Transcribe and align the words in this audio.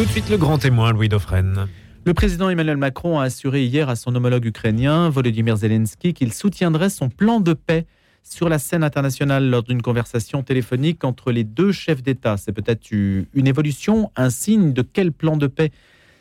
Tout 0.00 0.06
de 0.06 0.12
suite 0.12 0.30
le 0.30 0.38
grand 0.38 0.56
témoin, 0.56 0.94
Louis 0.94 1.10
Dauphren. 1.10 1.68
Le 2.06 2.14
président 2.14 2.48
Emmanuel 2.48 2.78
Macron 2.78 3.18
a 3.18 3.24
assuré 3.24 3.64
hier 3.64 3.90
à 3.90 3.96
son 3.96 4.16
homologue 4.16 4.46
ukrainien, 4.46 5.10
Volodymyr 5.10 5.58
Zelensky, 5.58 6.14
qu'il 6.14 6.32
soutiendrait 6.32 6.88
son 6.88 7.10
plan 7.10 7.38
de 7.38 7.52
paix 7.52 7.84
sur 8.22 8.48
la 8.48 8.58
scène 8.58 8.82
internationale 8.82 9.50
lors 9.50 9.62
d'une 9.62 9.82
conversation 9.82 10.42
téléphonique 10.42 11.04
entre 11.04 11.32
les 11.32 11.44
deux 11.44 11.70
chefs 11.70 12.02
d'État. 12.02 12.38
C'est 12.38 12.52
peut-être 12.52 12.90
une 12.90 13.46
évolution, 13.46 14.10
un 14.16 14.30
signe 14.30 14.72
de 14.72 14.80
quel 14.80 15.12
plan 15.12 15.36
de 15.36 15.48
paix 15.48 15.70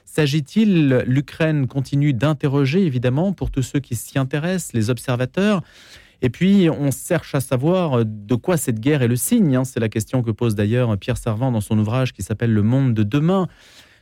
s'agit-il? 0.04 1.05
L'Ukraine 1.07 1.66
continue 1.66 2.11
d'interroger, 2.11 2.86
évidemment, 2.86 3.32
pour 3.32 3.50
tous 3.50 3.64
ceux 3.64 3.80
qui 3.80 3.96
s'y 3.96 4.20
intéressent, 4.20 4.73
les 4.73 4.89
observateurs. 4.89 5.61
Et 6.22 6.30
puis, 6.30 6.70
on 6.70 6.92
cherche 6.92 7.34
à 7.36 7.40
savoir 7.40 8.04
de 8.06 8.36
quoi 8.36 8.58
cette 8.58 8.80
guerre 8.80 9.02
est 9.02 9.08
le 9.08 9.16
signe. 9.16 9.56
Hein. 9.56 9.64
C'est 9.64 9.80
la 9.80 9.90
question 9.90 10.22
que 10.22 10.32
pose 10.32 10.56
d'ailleurs 10.56 10.98
Pierre 10.98 11.18
Servant 11.18 11.52
dans 11.52 11.62
son 11.62 11.80
ouvrage 11.80 12.14
qui 12.14 12.24
s'appelle 12.24 12.54
Le 12.54 12.64
monde 12.64 12.94
de 12.94 13.04
demain 13.04 13.48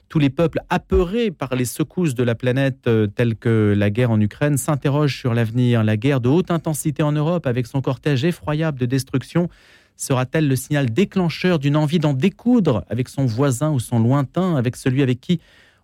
tous 0.09 0.19
les 0.19 0.29
peuples 0.29 0.59
apeurés 0.69 1.31
par 1.31 1.55
les 1.55 1.65
secousses 1.65 2.15
de 2.15 2.23
la 2.23 2.35
planète 2.35 2.87
euh, 2.87 3.07
telles 3.07 3.35
que 3.35 3.73
la 3.75 3.89
guerre 3.89 4.11
en 4.11 4.19
Ukraine 4.19 4.57
s'interrogent 4.57 5.17
sur 5.17 5.33
l'avenir. 5.33 5.83
La 5.83 5.97
guerre 5.97 6.21
de 6.21 6.29
haute 6.29 6.51
intensité 6.51 7.03
en 7.03 7.11
Europe, 7.11 7.45
avec 7.45 7.67
son 7.67 7.81
cortège 7.81 8.23
effroyable 8.23 8.79
de 8.79 8.85
destruction, 8.85 9.49
sera-t-elle 9.95 10.47
le 10.47 10.55
signal 10.55 10.91
déclencheur 10.91 11.59
d'une 11.59 11.75
envie 11.75 11.99
d'en 11.99 12.13
découdre 12.13 12.85
avec 12.89 13.09
son 13.09 13.25
voisin 13.25 13.71
ou 13.71 13.79
son 13.79 13.99
lointain, 13.99 14.55
avec 14.55 14.75
celui 14.75 15.01
avec 15.01 15.19
qui 15.19 15.39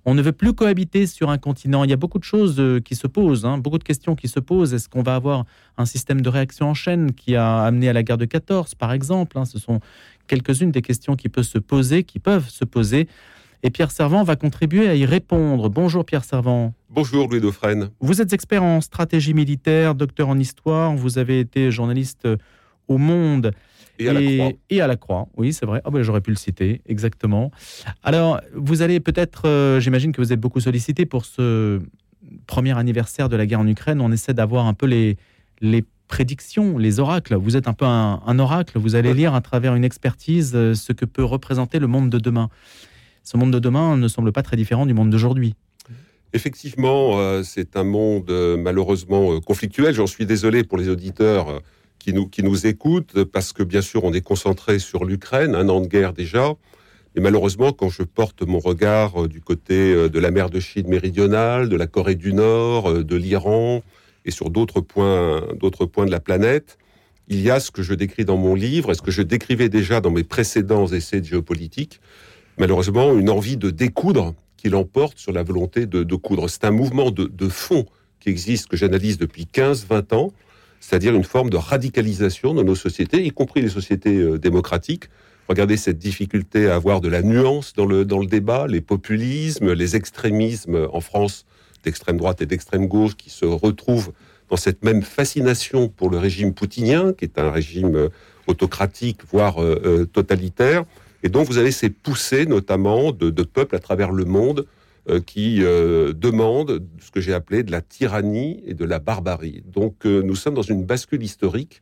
on 0.05 0.13
ne 0.13 0.21
veut 0.21 0.31
plus 0.31 0.53
cohabiter 0.53 1.07
sur 1.07 1.29
un 1.29 1.37
continent. 1.37 1.83
Il 1.83 1.89
y 1.89 1.93
a 1.93 1.97
beaucoup 1.97 2.19
de 2.19 2.23
choses 2.23 2.59
euh, 2.59 2.79
qui 2.79 2.95
se 2.95 3.07
posent, 3.07 3.45
hein, 3.45 3.57
beaucoup 3.57 3.77
de 3.77 3.83
questions 3.83 4.15
qui 4.15 4.27
se 4.27 4.39
posent. 4.39 4.73
Est-ce 4.73 4.89
qu'on 4.89 5.03
va 5.03 5.15
avoir 5.15 5.45
un 5.77 5.85
système 5.85 6.21
de 6.21 6.29
réaction 6.29 6.69
en 6.69 6.73
chaîne 6.73 7.13
qui 7.13 7.35
a 7.35 7.61
amené 7.63 7.89
à 7.89 7.93
la 7.93 8.03
guerre 8.03 8.17
de 8.17 8.25
14, 8.25 8.75
par 8.75 8.91
exemple 8.91 9.37
hein? 9.37 9.45
Ce 9.45 9.59
sont 9.59 9.79
quelques-unes 10.27 10.71
des 10.71 10.81
questions 10.81 11.15
qui 11.15 11.29
peuvent 11.29 11.43
se 11.45 11.59
poser, 11.59 12.03
qui 12.03 12.19
peuvent 12.19 12.49
se 12.49 12.65
poser. 12.65 13.07
Et 13.65 13.69
Pierre 13.69 13.91
Servant 13.91 14.23
va 14.23 14.35
contribuer 14.35 14.89
à 14.89 14.95
y 14.95 15.05
répondre. 15.05 15.69
Bonjour 15.69 16.03
Pierre 16.05 16.25
Servant. 16.25 16.73
Bonjour 16.89 17.29
Louis 17.29 17.39
Dauphren. 17.39 17.89
Vous 18.01 18.21
êtes 18.21 18.33
expert 18.33 18.61
en 18.61 18.81
stratégie 18.81 19.33
militaire, 19.33 19.95
docteur 19.95 20.27
en 20.27 20.37
histoire, 20.37 20.93
vous 20.95 21.17
avez 21.17 21.39
été 21.39 21.71
journaliste 21.71 22.27
au 22.89 22.97
Monde. 22.97 23.53
Et 23.99 24.09
à, 24.09 24.13
la 24.13 24.21
Croix. 24.21 24.51
et 24.69 24.81
à 24.81 24.87
la 24.87 24.95
Croix. 24.95 25.27
Oui, 25.37 25.53
c'est 25.53 25.65
vrai. 25.65 25.81
Ah 25.85 25.91
ben, 25.91 26.01
J'aurais 26.01 26.21
pu 26.21 26.31
le 26.31 26.35
citer, 26.35 26.81
exactement. 26.85 27.51
Alors, 28.03 28.41
vous 28.55 28.81
allez 28.81 28.99
peut-être, 28.99 29.47
euh, 29.47 29.79
j'imagine 29.79 30.11
que 30.11 30.21
vous 30.21 30.33
êtes 30.33 30.39
beaucoup 30.39 30.59
sollicité 30.59 31.05
pour 31.05 31.25
ce 31.25 31.79
premier 32.47 32.77
anniversaire 32.77 33.29
de 33.29 33.35
la 33.35 33.45
guerre 33.45 33.59
en 33.59 33.67
Ukraine. 33.67 34.01
On 34.01 34.11
essaie 34.11 34.33
d'avoir 34.33 34.65
un 34.65 34.73
peu 34.73 34.87
les, 34.87 35.17
les 35.61 35.83
prédictions, 36.07 36.77
les 36.77 36.99
oracles. 36.99 37.35
Vous 37.35 37.55
êtes 37.55 37.67
un 37.67 37.73
peu 37.73 37.85
un, 37.85 38.21
un 38.25 38.39
oracle. 38.39 38.79
Vous 38.79 38.95
allez 38.95 39.13
lire 39.13 39.35
à 39.35 39.41
travers 39.41 39.75
une 39.75 39.83
expertise 39.83 40.53
euh, 40.55 40.73
ce 40.73 40.91
que 40.91 41.05
peut 41.05 41.23
représenter 41.23 41.79
le 41.79 41.87
monde 41.87 42.09
de 42.09 42.17
demain 42.17 42.49
ce 43.25 43.37
monde 43.37 43.51
de 43.51 43.59
demain 43.59 43.95
ne 43.95 44.09
semble 44.09 44.33
pas 44.33 44.43
très 44.43 44.57
différent 44.57 44.85
du 44.85 44.93
monde 44.93 45.09
d'aujourd'hui. 45.09 45.55
Effectivement, 46.33 47.19
euh, 47.19 47.41
c'est 47.41 47.77
un 47.77 47.85
monde 47.85 48.29
malheureusement 48.59 49.39
conflictuel. 49.39 49.93
J'en 49.93 50.07
suis 50.07 50.25
désolé 50.25 50.65
pour 50.65 50.77
les 50.77 50.89
auditeurs 50.89 51.61
qui 52.03 52.13
nous, 52.13 52.27
qui 52.27 52.43
nous 52.43 52.67
écoutent, 52.67 53.23
parce 53.23 53.53
que 53.53 53.63
bien 53.63 53.81
sûr, 53.81 54.03
on 54.03 54.11
est 54.11 54.21
concentré 54.21 54.77
sur 54.77 55.05
l'Ukraine, 55.05 55.55
un 55.55 55.69
an 55.69 55.79
de 55.79 55.87
guerre 55.87 56.11
déjà. 56.11 56.53
Et 57.15 57.21
malheureusement, 57.21 57.71
quand 57.71 57.89
je 57.89 58.03
porte 58.03 58.41
mon 58.41 58.59
regard 58.59 59.29
du 59.29 59.39
côté 59.39 60.09
de 60.09 60.19
la 60.19 60.31
mer 60.31 60.49
de 60.49 60.59
Chine 60.59 60.87
méridionale, 60.87 61.69
de 61.69 61.77
la 61.77 61.87
Corée 61.87 62.15
du 62.15 62.33
Nord, 62.33 63.03
de 63.03 63.15
l'Iran 63.15 63.83
et 64.25 64.31
sur 64.31 64.49
d'autres 64.49 64.81
points, 64.81 65.47
d'autres 65.59 65.85
points 65.85 66.05
de 66.05 66.11
la 66.11 66.19
planète, 66.19 66.77
il 67.29 67.39
y 67.39 67.49
a 67.49 67.59
ce 67.61 67.71
que 67.71 67.83
je 67.83 67.93
décris 67.93 68.25
dans 68.25 68.37
mon 68.37 68.55
livre 68.55 68.91
et 68.91 68.95
ce 68.95 69.01
que 69.01 69.11
je 69.11 69.21
décrivais 69.21 69.69
déjà 69.69 70.01
dans 70.01 70.11
mes 70.11 70.23
précédents 70.23 70.87
essais 70.87 71.21
de 71.21 71.25
géopolitique, 71.25 72.01
malheureusement 72.57 73.13
une 73.13 73.29
envie 73.29 73.57
de 73.57 73.69
découdre 73.69 74.33
qui 74.57 74.69
l'emporte 74.69 75.17
sur 75.17 75.31
la 75.31 75.43
volonté 75.43 75.85
de, 75.85 76.15
coudre. 76.15 76.49
C'est 76.49 76.65
un 76.65 76.71
mouvement 76.71 77.11
de, 77.11 77.49
fond 77.49 77.85
qui 78.19 78.29
existe, 78.29 78.67
que 78.67 78.77
j'analyse 78.77 79.17
depuis 79.17 79.47
15-20 79.53 80.15
ans, 80.15 80.33
c'est-à-dire 80.83 81.15
une 81.15 81.23
forme 81.23 81.49
de 81.49 81.55
radicalisation 81.55 82.53
de 82.53 82.61
nos 82.61 82.75
sociétés, 82.75 83.23
y 83.23 83.31
compris 83.31 83.61
les 83.61 83.69
sociétés 83.69 84.17
euh, 84.17 84.37
démocratiques. 84.37 85.05
Regardez 85.47 85.77
cette 85.77 85.97
difficulté 85.97 86.67
à 86.67 86.75
avoir 86.75 86.99
de 86.99 87.07
la 87.07 87.21
nuance 87.21 87.71
dans 87.73 87.85
le, 87.85 88.03
dans 88.03 88.19
le 88.19 88.25
débat, 88.25 88.67
les 88.67 88.81
populismes, 88.81 89.71
les 89.71 89.95
extrémismes 89.95 90.89
en 90.91 90.99
France 90.99 91.45
d'extrême 91.85 92.17
droite 92.17 92.41
et 92.41 92.45
d'extrême 92.45 92.87
gauche 92.87 93.15
qui 93.15 93.29
se 93.29 93.45
retrouvent 93.45 94.11
dans 94.49 94.57
cette 94.57 94.83
même 94.83 95.03
fascination 95.03 95.87
pour 95.87 96.09
le 96.09 96.17
régime 96.17 96.53
poutinien, 96.53 97.13
qui 97.13 97.23
est 97.23 97.39
un 97.39 97.49
régime 97.49 97.95
euh, 97.95 98.09
autocratique, 98.47 99.21
voire 99.31 99.63
euh, 99.63 100.05
totalitaire. 100.11 100.83
Et 101.23 101.29
donc 101.29 101.47
vous 101.47 101.59
avez 101.59 101.71
ces 101.71 101.89
poussées 101.89 102.45
notamment 102.45 103.13
de, 103.13 103.29
peuples 103.43 103.77
à 103.77 103.79
travers 103.79 104.11
le 104.11 104.25
monde 104.25 104.65
qui 105.19 105.63
euh, 105.63 106.13
demandent 106.13 106.85
ce 106.99 107.11
que 107.11 107.21
j'ai 107.21 107.33
appelé 107.33 107.63
de 107.63 107.71
la 107.71 107.81
tyrannie 107.81 108.63
et 108.65 108.73
de 108.73 108.85
la 108.85 108.99
barbarie. 108.99 109.63
Donc 109.67 110.05
euh, 110.05 110.21
nous 110.21 110.35
sommes 110.35 110.53
dans 110.53 110.61
une 110.61 110.83
bascule 110.85 111.23
historique. 111.23 111.81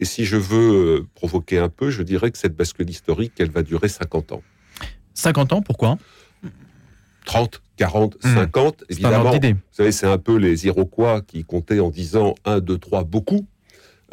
Et 0.00 0.04
si 0.04 0.24
je 0.24 0.36
veux 0.36 1.06
provoquer 1.14 1.58
un 1.58 1.68
peu, 1.68 1.90
je 1.90 2.04
dirais 2.04 2.30
que 2.30 2.38
cette 2.38 2.54
bascule 2.54 2.88
historique, 2.88 3.32
elle 3.38 3.50
va 3.50 3.62
durer 3.62 3.88
50 3.88 4.32
ans. 4.32 4.42
50 5.14 5.52
ans, 5.54 5.62
pourquoi? 5.62 5.98
30, 7.24 7.60
40, 7.76 8.16
50, 8.22 8.84
évidemment. 8.88 9.32
Vous 9.32 9.58
savez, 9.72 9.92
c'est 9.92 10.06
un 10.06 10.18
peu 10.18 10.36
les 10.36 10.66
Iroquois 10.66 11.20
qui 11.20 11.44
comptaient 11.44 11.80
en 11.80 11.90
disant 11.90 12.34
1, 12.44 12.60
2, 12.60 12.78
3, 12.78 13.04
beaucoup. 13.04 13.46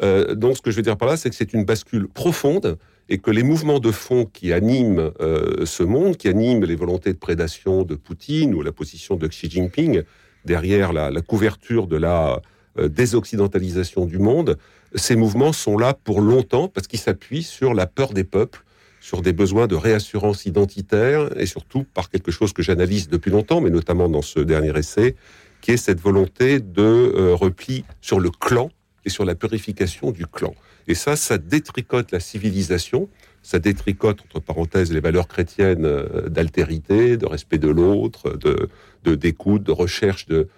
Donc 0.00 0.56
ce 0.56 0.62
que 0.62 0.70
je 0.70 0.76
veux 0.76 0.82
dire 0.82 0.96
par 0.96 1.08
là, 1.08 1.16
c'est 1.16 1.30
que 1.30 1.36
c'est 1.36 1.52
une 1.52 1.64
bascule 1.64 2.08
profonde 2.08 2.78
et 3.08 3.18
que 3.18 3.30
les 3.30 3.42
mouvements 3.42 3.78
de 3.78 3.92
fond 3.92 4.24
qui 4.24 4.52
animent 4.52 5.12
euh, 5.20 5.64
ce 5.64 5.82
monde, 5.82 6.16
qui 6.16 6.28
animent 6.28 6.64
les 6.64 6.74
volontés 6.74 7.12
de 7.12 7.18
prédation 7.18 7.82
de 7.82 7.94
Poutine 7.94 8.54
ou 8.54 8.62
la 8.62 8.72
position 8.72 9.16
de 9.16 9.26
Xi 9.28 9.48
Jinping 9.48 10.02
derrière 10.44 10.92
la, 10.92 11.10
couverture 11.22 11.86
de 11.86 11.96
la 11.96 12.40
euh, 12.78 12.88
désoccidentalisation 12.88 14.06
du 14.06 14.18
monde, 14.18 14.58
ces 14.94 15.16
mouvements 15.16 15.52
sont 15.52 15.76
là 15.76 15.94
pour 15.94 16.20
longtemps 16.20 16.68
parce 16.68 16.86
qu'ils 16.86 17.00
s'appuient 17.00 17.42
sur 17.42 17.74
la 17.74 17.86
peur 17.86 18.12
des 18.12 18.24
peuples, 18.24 18.64
sur 19.00 19.22
des 19.22 19.32
besoins 19.32 19.66
de 19.66 19.76
réassurance 19.76 20.46
identitaire 20.46 21.28
et 21.38 21.46
surtout 21.46 21.84
par 21.94 22.10
quelque 22.10 22.30
chose 22.30 22.52
que 22.52 22.62
j'analyse 22.62 23.08
depuis 23.08 23.30
longtemps, 23.30 23.60
mais 23.60 23.70
notamment 23.70 24.08
dans 24.08 24.22
ce 24.22 24.40
dernier 24.40 24.76
essai, 24.76 25.16
qui 25.60 25.72
est 25.72 25.76
cette 25.76 26.00
volonté 26.00 26.60
de 26.60 26.82
euh, 26.82 27.34
repli 27.34 27.84
sur 28.00 28.20
le 28.20 28.30
clan 28.30 28.70
et 29.06 29.10
sur 29.10 29.24
la 29.24 29.34
purification 29.34 30.10
du 30.10 30.26
clan. 30.26 30.54
Et 30.88 30.94
ça, 30.94 31.16
ça 31.16 31.38
détricote 31.38 32.12
la 32.12 32.20
civilisation, 32.20 33.08
ça 33.42 33.58
détricote, 33.58 34.20
entre 34.20 34.40
parenthèses, 34.40 34.92
les 34.92 35.00
valeurs 35.00 35.28
chrétiennes 35.28 35.86
euh, 35.86 36.28
d'altérité, 36.28 37.16
de 37.16 37.26
respect 37.26 37.58
de 37.58 37.68
l'autre, 37.68 38.36
de 38.36 38.68
d'écoute, 39.04 39.62
de, 39.62 39.70
recherche 39.70 40.26
de, 40.26 40.48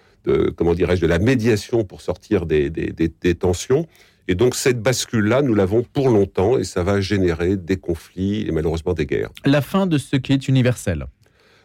comment 0.57 0.73
dirais-je, 0.73 1.01
de 1.01 1.07
la 1.07 1.19
médiation 1.19 1.83
pour 1.83 2.01
sortir 2.01 2.47
des, 2.47 2.71
des, 2.71 3.35
tensions. 3.35 3.85
Et 4.27 4.33
donc 4.33 4.55
cette 4.55 4.81
bascule-là, 4.81 5.43
nous 5.43 5.53
l'avons 5.53 5.83
pour 5.83 6.09
longtemps 6.09 6.57
et 6.57 6.63
ça 6.63 6.81
va 6.81 6.99
générer 6.99 7.57
des 7.57 7.77
conflits 7.77 8.47
et 8.47 8.51
malheureusement 8.51 8.93
des 8.93 9.05
guerres. 9.05 9.29
La 9.45 9.61
fin 9.61 9.85
de 9.85 9.99
ce 9.99 10.15
qui 10.15 10.33
est 10.33 10.47
universel. 10.47 11.05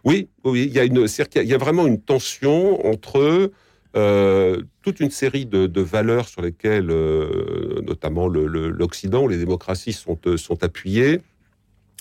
Oui, 0.05 0.29
oui, 0.45 0.65
il 0.67 0.75
y 0.75 0.79
a 0.79 0.85
une, 0.85 1.07
il 1.37 1.49
y 1.49 1.55
a 1.55 1.59
vraiment 1.59 1.87
une 1.87 2.03
tension 2.03 2.87
entre 2.87 3.51
euh, 3.97 4.63
toute 4.83 4.99
une 4.99 5.11
série 5.11 5.47
de, 5.47 5.81
valeurs 5.81 6.29
sur 6.29 6.43
lesquelles, 6.43 6.91
euh, 6.91 7.81
notamment 7.83 8.27
l'Occident, 8.27 9.27
les 9.27 9.37
démocraties 9.37 9.93
sont, 9.93 10.19
euh, 10.27 10.37
sont 10.37 10.65
appuyées. 10.65 11.21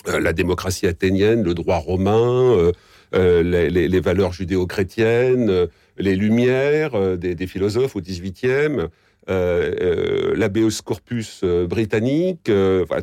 la 0.06 0.32
démocratie 0.32 0.86
athénienne, 0.86 1.42
le 1.42 1.54
droit 1.54 1.78
romain, 1.78 2.72
les, 3.12 4.00
valeurs 4.00 4.32
judéo-chrétiennes, 4.32 5.68
les 5.96 6.16
Lumières 6.16 7.16
des, 7.16 7.46
philosophes 7.46 7.96
au 7.96 8.02
XVIIIe, 8.02 8.88
euh, 9.30 10.34
l'habeas 10.36 10.82
corpus 10.84 11.42
britannique, 11.42 12.50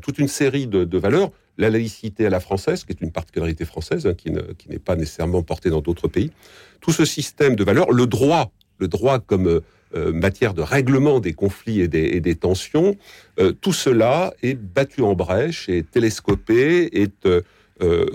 toute 0.03 0.19
une 0.19 0.27
série 0.27 0.67
de, 0.67 0.97
valeurs. 0.97 1.31
La 1.57 1.69
laïcité 1.69 2.25
à 2.25 2.29
la 2.29 2.39
française, 2.39 2.83
qui 2.83 2.91
est 2.91 3.01
une 3.01 3.11
particularité 3.11 3.65
française, 3.65 4.05
hein, 4.05 4.13
qui 4.13 4.31
n'est 4.31 4.79
pas 4.79 4.95
nécessairement 4.95 5.41
portée 5.41 5.69
dans 5.69 5.81
d'autres 5.81 6.07
pays. 6.07 6.31
Tout 6.81 6.91
ce 6.91 7.05
système 7.05 7.55
de 7.55 7.63
valeurs, 7.63 7.91
le 7.91 8.05
droit 8.05 8.51
le 8.81 8.87
droit 8.87 9.19
comme 9.19 9.47
euh, 9.47 9.61
euh, 9.95 10.11
matière 10.11 10.53
de 10.53 10.61
règlement 10.61 11.19
des 11.19 11.33
conflits 11.33 11.81
et 11.81 11.87
des, 11.87 12.35
tensions, 12.35 12.97
euh, 13.39 13.51
tout 13.51 13.73
cela 13.73 14.33
est 14.41 14.55
battu 14.55 15.01
en 15.01 15.13
brèche, 15.13 15.69
est 15.69 15.89
télescopé, 15.89 16.89
est 17.01 17.29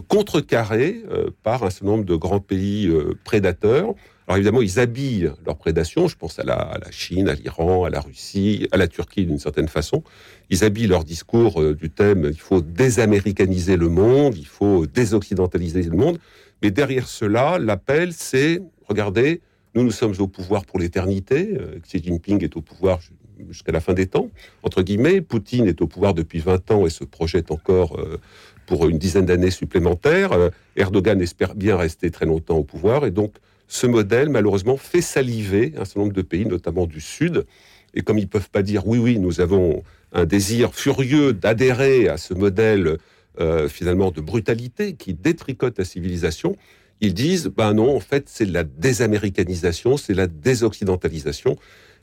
contrecarré 0.06 1.02
par 1.42 1.64
un 1.64 1.70
certain 1.70 1.86
nombre 1.86 2.04
de 2.04 2.14
grands 2.14 2.38
pays 2.38 2.88
prédateurs. 3.24 3.94
Alors 4.28 4.36
évidemment, 4.36 4.62
ils 4.62 4.78
habillent 4.78 5.32
leur 5.44 5.56
prédation, 5.56 6.06
je 6.06 6.16
pense 6.16 6.38
à 6.38 6.44
la, 6.44 6.54
à 6.54 6.78
la 6.78 6.92
Chine, 6.92 7.28
à 7.28 7.34
l'Iran, 7.34 7.82
à 7.82 7.90
la 7.90 8.00
Russie, 8.00 8.68
à 8.70 8.76
la 8.76 8.86
Turquie 8.86 9.26
d'une 9.26 9.40
certaine 9.40 9.66
façon. 9.66 10.04
Ils 10.50 10.62
habillent 10.62 10.86
leur 10.86 11.02
discours 11.02 11.74
du 11.74 11.90
thème 11.90 12.28
il 12.30 12.38
faut 12.38 12.60
désaméricaniser 12.60 13.76
le 13.76 13.88
monde, 13.88 14.36
il 14.38 14.46
faut 14.46 14.86
désoccidentaliser 14.86 15.82
le 15.82 15.96
monde. 15.96 16.18
Mais 16.62 16.70
derrière 16.70 17.08
cela, 17.08 17.58
l'appel, 17.58 18.12
c'est, 18.12 18.62
regardez, 18.88 19.40
nous, 19.76 19.84
nous 19.84 19.90
sommes 19.90 20.14
au 20.20 20.26
pouvoir 20.26 20.64
pour 20.64 20.78
l'éternité. 20.78 21.50
Euh, 21.60 21.78
Xi 21.82 22.02
Jinping 22.02 22.42
est 22.42 22.56
au 22.56 22.62
pouvoir 22.62 22.98
jusqu'à 23.46 23.72
la 23.72 23.80
fin 23.80 23.92
des 23.92 24.06
temps, 24.06 24.30
entre 24.62 24.80
guillemets. 24.82 25.20
Poutine 25.20 25.66
est 25.66 25.82
au 25.82 25.86
pouvoir 25.86 26.14
depuis 26.14 26.38
20 26.38 26.70
ans 26.70 26.86
et 26.86 26.90
se 26.90 27.04
projette 27.04 27.50
encore 27.50 28.00
euh, 28.00 28.18
pour 28.64 28.88
une 28.88 28.96
dizaine 28.96 29.26
d'années 29.26 29.50
supplémentaires. 29.50 30.32
Euh, 30.32 30.48
Erdogan 30.76 31.20
espère 31.20 31.54
bien 31.54 31.76
rester 31.76 32.10
très 32.10 32.24
longtemps 32.24 32.56
au 32.56 32.64
pouvoir. 32.64 33.04
Et 33.04 33.10
donc, 33.10 33.34
ce 33.68 33.86
modèle, 33.86 34.30
malheureusement, 34.30 34.78
fait 34.78 35.02
saliver 35.02 35.74
un 35.76 35.84
certain 35.84 36.00
nombre 36.00 36.14
de 36.14 36.22
pays, 36.22 36.46
notamment 36.46 36.86
du 36.86 37.02
Sud. 37.02 37.44
Et 37.92 38.00
comme 38.00 38.16
ils 38.16 38.22
ne 38.22 38.28
peuvent 38.28 38.48
pas 38.48 38.62
dire 38.62 38.86
oui, 38.86 38.96
oui, 38.96 39.18
nous 39.18 39.42
avons 39.42 39.82
un 40.12 40.24
désir 40.24 40.74
furieux 40.74 41.34
d'adhérer 41.34 42.08
à 42.08 42.16
ce 42.16 42.32
modèle 42.32 42.96
finalement 43.68 44.12
de 44.12 44.22
brutalité 44.22 44.94
qui 44.94 45.12
détricote 45.12 45.78
la 45.78 45.84
civilisation, 45.84 46.56
ils 47.00 47.14
disent 47.14 47.48
ben 47.48 47.74
non, 47.74 47.94
en 47.94 48.00
fait, 48.00 48.28
c'est 48.28 48.44
la 48.44 48.64
désaméricanisation, 48.64 49.96
c'est 49.96 50.14
la 50.14 50.26
désoccidentalisation. 50.26 51.56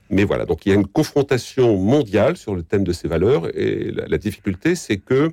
Mais 0.10 0.24
voilà, 0.24 0.46
donc 0.46 0.66
il 0.66 0.70
y 0.70 0.72
a 0.72 0.76
une 0.76 0.88
confrontation 0.88 1.78
mondiale 1.78 2.38
sur 2.38 2.56
le 2.56 2.62
thème 2.62 2.84
de 2.84 2.92
ces 2.92 3.08
valeurs, 3.08 3.48
et 3.58 3.92
la, 3.92 4.18
difficulté, 4.18 4.76
c'est 4.76 4.98
que 4.98 5.32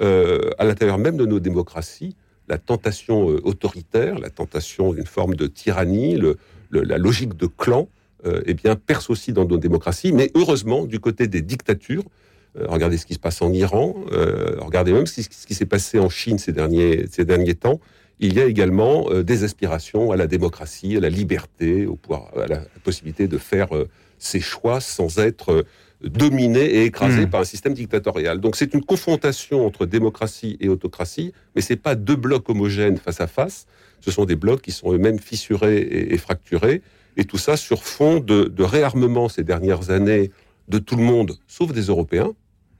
euh, 0.00 0.50
à 0.58 0.64
l'intérieur 0.64 0.96
même 0.96 1.16
de 1.16 1.26
nos 1.26 1.40
démocraties, 1.40 2.16
la 2.48 2.58
tentation 2.58 3.30
euh, 3.30 3.40
autoritaire, 3.44 4.18
la 4.18 4.30
tentation 4.30 4.92
d'une 4.92 5.06
forme 5.06 5.34
de 5.34 5.46
tyrannie, 5.46 6.18
la 6.70 6.98
logique 6.98 7.36
de 7.36 7.46
clan, 7.46 7.88
eh 8.46 8.54
bien, 8.54 8.76
perce 8.76 9.10
aussi 9.10 9.32
dans 9.32 9.44
nos 9.44 9.58
démocraties. 9.58 10.12
Mais 10.12 10.30
heureusement, 10.36 10.84
du 10.84 11.00
côté 11.00 11.26
des 11.26 11.42
dictatures, 11.42 12.04
euh, 12.58 12.66
regardez 12.68 12.98
ce 12.98 13.06
qui 13.06 13.14
se 13.14 13.18
passe 13.18 13.40
en 13.40 13.52
Iran, 13.52 13.94
euh, 14.12 14.56
regardez 14.58 14.92
même 14.92 15.06
ce 15.06 15.22
qui, 15.22 15.54
s'est 15.54 15.66
passé 15.66 15.98
en 15.98 16.10
Chine 16.10 16.38
ces 16.38 16.52
derniers 16.52 17.54
temps. 17.54 17.80
Il 18.24 18.34
y 18.34 18.40
a 18.40 18.46
également 18.46 19.10
euh, 19.10 19.22
des 19.22 19.42
aspirations 19.42 20.12
à 20.12 20.16
la 20.16 20.26
démocratie, 20.26 20.96
à 20.96 21.00
la 21.00 21.10
liberté, 21.10 21.86
au 21.86 21.96
pouvoir, 21.96 22.30
à 22.36 22.46
la 22.46 22.60
possibilité 22.84 23.26
de 23.26 23.36
faire 23.36 23.68
ses 24.18 24.40
choix 24.40 24.80
sans 24.80 25.18
être 25.18 25.64
dominé 26.04 26.60
et 26.60 26.84
écrasé 26.84 27.26
hmm. 27.26 27.30
par 27.30 27.40
un 27.40 27.44
système 27.44 27.74
dictatorial. 27.74 28.40
Donc 28.40 28.56
c'est 28.56 28.74
une 28.74 28.84
confrontation 28.84 29.66
entre 29.66 29.86
démocratie 29.86 30.56
et 30.60 30.68
autocratie, 30.68 31.32
mais 31.54 31.62
c'est 31.62 31.76
pas 31.76 31.94
deux 31.94 32.16
blocs 32.16 32.48
homogènes 32.48 32.96
face 32.96 33.20
à 33.20 33.26
face. 33.26 33.66
Ce 34.00 34.10
sont 34.10 34.24
des 34.24 34.36
blocs 34.36 34.62
qui 34.62 34.72
sont 34.72 34.92
eux-mêmes 34.92 35.18
fissurés 35.18 35.78
et, 35.80 36.18
fracturés, 36.18 36.82
et 37.16 37.24
tout 37.24 37.38
ça 37.38 37.56
sur 37.56 37.84
fond 37.84 38.18
de, 38.18 38.44
de 38.44 38.62
réarmement 38.62 39.28
ces 39.28 39.44
dernières 39.44 39.90
années 39.90 40.30
de 40.68 40.78
tout 40.78 40.96
le 40.96 41.02
monde, 41.02 41.36
sauf 41.46 41.72
des 41.72 41.82
Européens, 41.82 42.32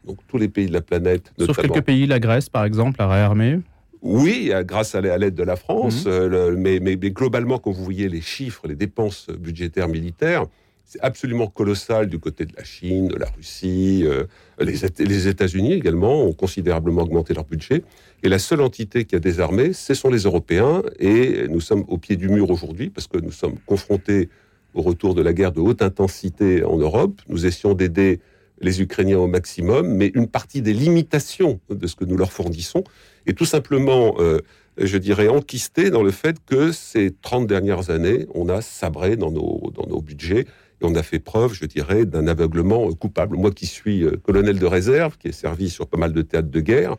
donc 0.05 0.19
tous 0.27 0.39
les 0.39 0.49
pays 0.49 0.67
de 0.67 0.73
la 0.73 0.81
planète. 0.81 1.33
Sauf 1.39 1.57
quelques 1.57 1.83
pays, 1.83 2.07
la 2.07 2.19
Grèce 2.19 2.49
par 2.49 2.65
exemple, 2.65 3.01
a 3.01 3.09
réarmé 3.09 3.61
oui, 4.03 4.53
grâce 4.65 4.97
à 4.97 5.01
l'aide 5.01 5.35
de 5.35 5.43
la 5.45 5.57
France, 5.57 6.07
mhm. 6.07 6.13
euh, 6.13 6.57
mais, 6.57 6.97
globalement, 6.97 7.59
quand 7.59 7.71
vous 7.71 7.85
voyez 7.85 8.09
les 8.09 8.21
chiffres, 8.21 8.67
les 8.67 8.75
dépenses 8.75 9.29
budgétaires 9.29 9.89
militaires, 9.89 10.47
c'est 10.85 11.01
absolument 11.01 11.47
colossal 11.47 12.09
du 12.09 12.19
côté 12.19 12.45
de 12.45 12.53
la 12.57 12.65
Chine, 12.65 13.09
de 13.09 13.17
la 13.17 13.27
Russie, 13.31 14.03
euh, 14.05 14.25
les, 14.59 14.75
les 14.99 15.29
États-Unis 15.29 15.73
également 15.73 16.25
ont 16.25 16.33
considérablement 16.33 17.03
augmenté 17.03 17.33
leur 17.33 17.45
budget. 17.45 17.85
Et 18.25 18.29
la 18.29 18.41
seule 18.41 18.61
entité 18.61 19.05
qui 19.05 19.15
a 19.15 19.21
désarmé, 19.21 19.73
ce 19.73 19.95
sont 19.95 20.11
les 20.11 20.25
Européens, 20.25 20.83
et 20.99 21.47
nous 21.49 21.61
sommes 21.61 21.85
au 21.89 21.97
pied 21.97 22.17
du 22.17 22.29
mur 22.29 22.51
aujourd'hui 22.51 22.91
parce 22.91 23.07
que 23.07 23.19
nous 23.19 23.31
sommes 23.31 23.57
confrontés 23.65 24.29
au 24.75 24.83
retour 24.83 25.15
de 25.15 25.23
la 25.23 25.33
guerre 25.33 25.53
de 25.53 25.61
haute 25.61 25.81
intensité 25.81 26.65
en 26.65 26.77
Europe. 26.77 27.23
Nous 27.29 27.47
essayons 27.47 27.75
d'aider 27.75 28.21
les 28.61 28.81
Ukrainiens 28.81 29.19
au 29.19 29.29
maximum, 29.29 29.89
mais 29.89 30.11
une 30.15 30.29
partie 30.29 30.63
des 30.63 30.73
limitations 30.73 31.61
de 31.71 31.87
ce 31.87 31.97
que 31.97 32.05
nous 32.05 32.17
leur 32.17 32.33
fournissons 32.33 32.85
est 33.27 33.37
tout 33.37 33.45
simplement, 33.45 34.17
euh, 34.19 34.39
je 34.77 34.99
dirais, 34.99 35.29
enquistée 35.29 35.91
dans 35.91 36.03
le 36.03 36.11
fait 36.11 36.37
que 36.45 36.73
ces 36.73 37.13
30 37.23 37.47
dernières 37.47 37.91
années, 37.91 38.27
on 38.35 38.49
a 38.49 38.61
sabré 38.61 39.17
dans 39.17 39.31
nos, 39.31 39.71
dans 39.75 39.87
nos 39.87 40.01
budgets 40.01 40.47
et 40.81 40.85
on 40.85 40.95
a 40.95 41.03
fait 41.03 41.19
preuve, 41.19 41.55
je 41.55 41.67
dirais, 41.67 42.05
d'un 42.05 42.27
aveuglement 42.27 42.91
coupable. 42.93 43.37
Moi 43.37 43.53
qui 43.53 43.67
suis 43.67 44.05
euh, 44.05 44.17
colonel 44.23 44.59
de 44.59 44.67
réserve, 44.67 45.17
qui 45.19 45.29
ai 45.29 45.33
servi 45.33 45.71
sur 45.71 45.87
pas 45.87 45.99
mal 45.99 46.13
de 46.13 46.23
théâtres 46.23 46.51
de 46.51 46.61
guerre, 46.61 46.97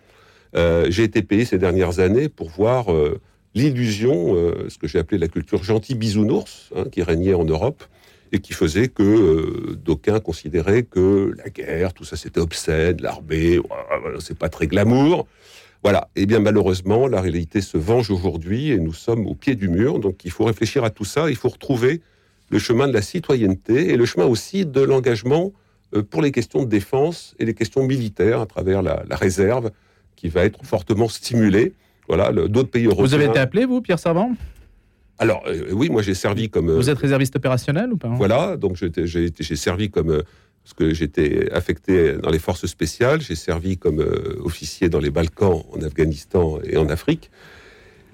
euh, 0.56 0.86
j'ai 0.90 1.04
été 1.04 1.24
payé 1.24 1.46
ces 1.46 1.58
dernières 1.58 2.00
années 2.00 2.30
pour 2.30 2.50
voir 2.50 2.88
l'illusion, 3.56 4.36
ce 4.68 4.78
que 4.78 4.88
j'ai 4.88 5.00
appelé 5.00 5.20
la 5.20 5.28
culture 5.28 5.64
gentil 5.64 5.96
bisounours, 5.96 6.72
hein, 6.75 6.86
qui 6.92 7.04
régnait 7.04 7.34
en 7.34 7.44
Europe 7.46 7.84
et 8.31 8.40
qui 8.40 8.54
faisait 8.54 8.88
que 8.88 9.75
d'aucuns 9.75 10.20
considéraient 10.20 10.84
que 10.84 11.34
la 11.38 11.50
guerre, 11.50 11.94
tout 11.94 12.04
ça 12.04 12.16
c'était 12.18 12.40
obscène, 12.40 12.98
l'armée, 13.00 13.60
c'est 14.20 14.38
pas 14.38 14.50
très 14.50 14.66
glamour. 14.66 15.28
Voilà. 15.83 16.09
Et 16.15 16.21
eh 16.21 16.25
bien 16.25 16.39
malheureusement, 16.39 17.07
la 17.07 17.19
réalité 17.19 17.59
se 17.59 17.77
venge 17.77 18.09
aujourd'hui 18.09 18.71
et 18.71 18.77
nous 18.77 18.94
sommes 18.94 19.27
au 19.27 19.35
pied 19.35 19.56
du 19.56 19.68
mur. 19.68 20.00
Donc 20.00 20.24
il 20.24 20.31
faut 20.31 20.45
réfléchir 20.45 20.83
à 20.85 20.89
tout 20.89 21.03
ça. 21.03 21.30
Il 21.30 21.35
faut 21.35 21.50
retrouver 21.50 22.01
le 22.50 22.59
chemin 22.59 22.88
de 22.88 22.94
la 22.94 23.01
citoyenneté 23.01 23.89
et 23.89 23.97
le 23.97 24.06
chemin 24.06 24.25
aussi 24.25 24.65
de 24.65 24.81
l'engagement 24.81 25.51
euh, 25.95 26.03
pour 26.03 26.21
les 26.21 26.31
questions 26.31 26.63
de 26.63 26.69
défense 26.69 27.35
et 27.39 27.45
les 27.45 27.53
questions 27.53 27.83
militaires 27.83 28.39
à 28.39 28.45
travers 28.45 28.81
la, 28.81 29.03
réserve 29.12 29.71
qui 30.15 30.30
va 30.30 30.45
être 30.45 30.63
fortement 30.65 31.09
stimulée. 31.09 31.74
Voilà, 32.07 32.31
d'autres 32.31 32.69
pays 32.69 32.86
européens. 32.86 33.06
Vous 33.06 33.13
avez 33.13 33.25
été 33.25 33.39
appelé, 33.39 33.65
vous, 33.65 33.81
Pierre 33.81 34.00
Savant? 34.00 34.31
Alors 35.19 35.44
euh, 35.47 35.68
oui, 35.71 35.89
moi 35.89 36.01
j'ai 36.01 36.15
servi 36.15 36.50
comme. 36.50 36.71
Vous 36.71 36.89
êtes 36.89 36.97
réserviste 36.97 37.36
opérationnel 37.36 37.94
ou 37.94 37.97
pas 37.97 38.09
Voilà, 38.09 38.57
donc 38.57 38.75
j'ai 38.75 39.56
servi 39.56 39.89
comme 39.89 40.09
euh, 40.09 40.21
parce 40.63 40.74
que 40.75 40.94
j'étais 40.94 41.51
affecté 41.51 42.13
dans 42.13 42.30
les 42.30 42.39
forces 42.39 42.65
spéciales, 42.65 43.21
j'ai 43.21 43.36
servi 43.36 43.77
comme 43.77 44.00
euh, 44.00 44.39
officier 44.44 44.89
dans 44.89 45.00
les 45.00 45.10
Balkans, 45.10 45.63
en 45.71 45.81
Afghanistan 45.81 46.60
et 46.63 46.77
en 46.77 46.89
Afrique. 46.89 47.31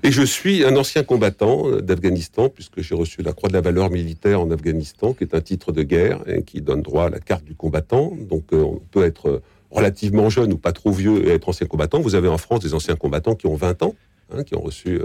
Et 0.01 0.11
je 0.11 0.23
suis 0.23 0.63
un 0.63 0.75
ancien 0.77 1.03
combattant 1.03 1.69
d'Afghanistan, 1.81 2.47
puisque 2.47 2.81
j'ai 2.81 2.95
reçu 2.95 3.21
la 3.21 3.33
Croix 3.33 3.49
de 3.49 3.53
la 3.53 3.61
valeur 3.61 3.89
militaire 3.89 4.39
en 4.39 4.49
Afghanistan, 4.49 5.13
qui 5.13 5.25
est 5.25 5.35
un 5.35 5.41
titre 5.41 5.73
de 5.73 5.83
guerre 5.83 6.21
et 6.25 6.43
qui 6.43 6.61
donne 6.61 6.81
droit 6.81 7.07
à 7.07 7.09
la 7.09 7.19
carte 7.19 7.43
du 7.43 7.53
combattant. 7.53 8.13
Donc 8.29 8.45
on 8.53 8.79
peut 8.91 9.03
être 9.03 9.41
relativement 9.71 10.29
jeune 10.29 10.53
ou 10.53 10.57
pas 10.57 10.71
trop 10.71 10.91
vieux 10.91 11.27
et 11.27 11.31
être 11.31 11.49
ancien 11.49 11.67
combattant. 11.67 11.99
Vous 11.99 12.15
avez 12.15 12.29
en 12.29 12.37
France 12.37 12.61
des 12.61 12.73
anciens 12.73 12.95
combattants 12.95 13.35
qui 13.35 13.47
ont 13.47 13.55
20 13.55 13.83
ans, 13.83 13.95
hein, 14.31 14.43
qui 14.43 14.55
ont 14.55 14.61
reçu 14.61 14.99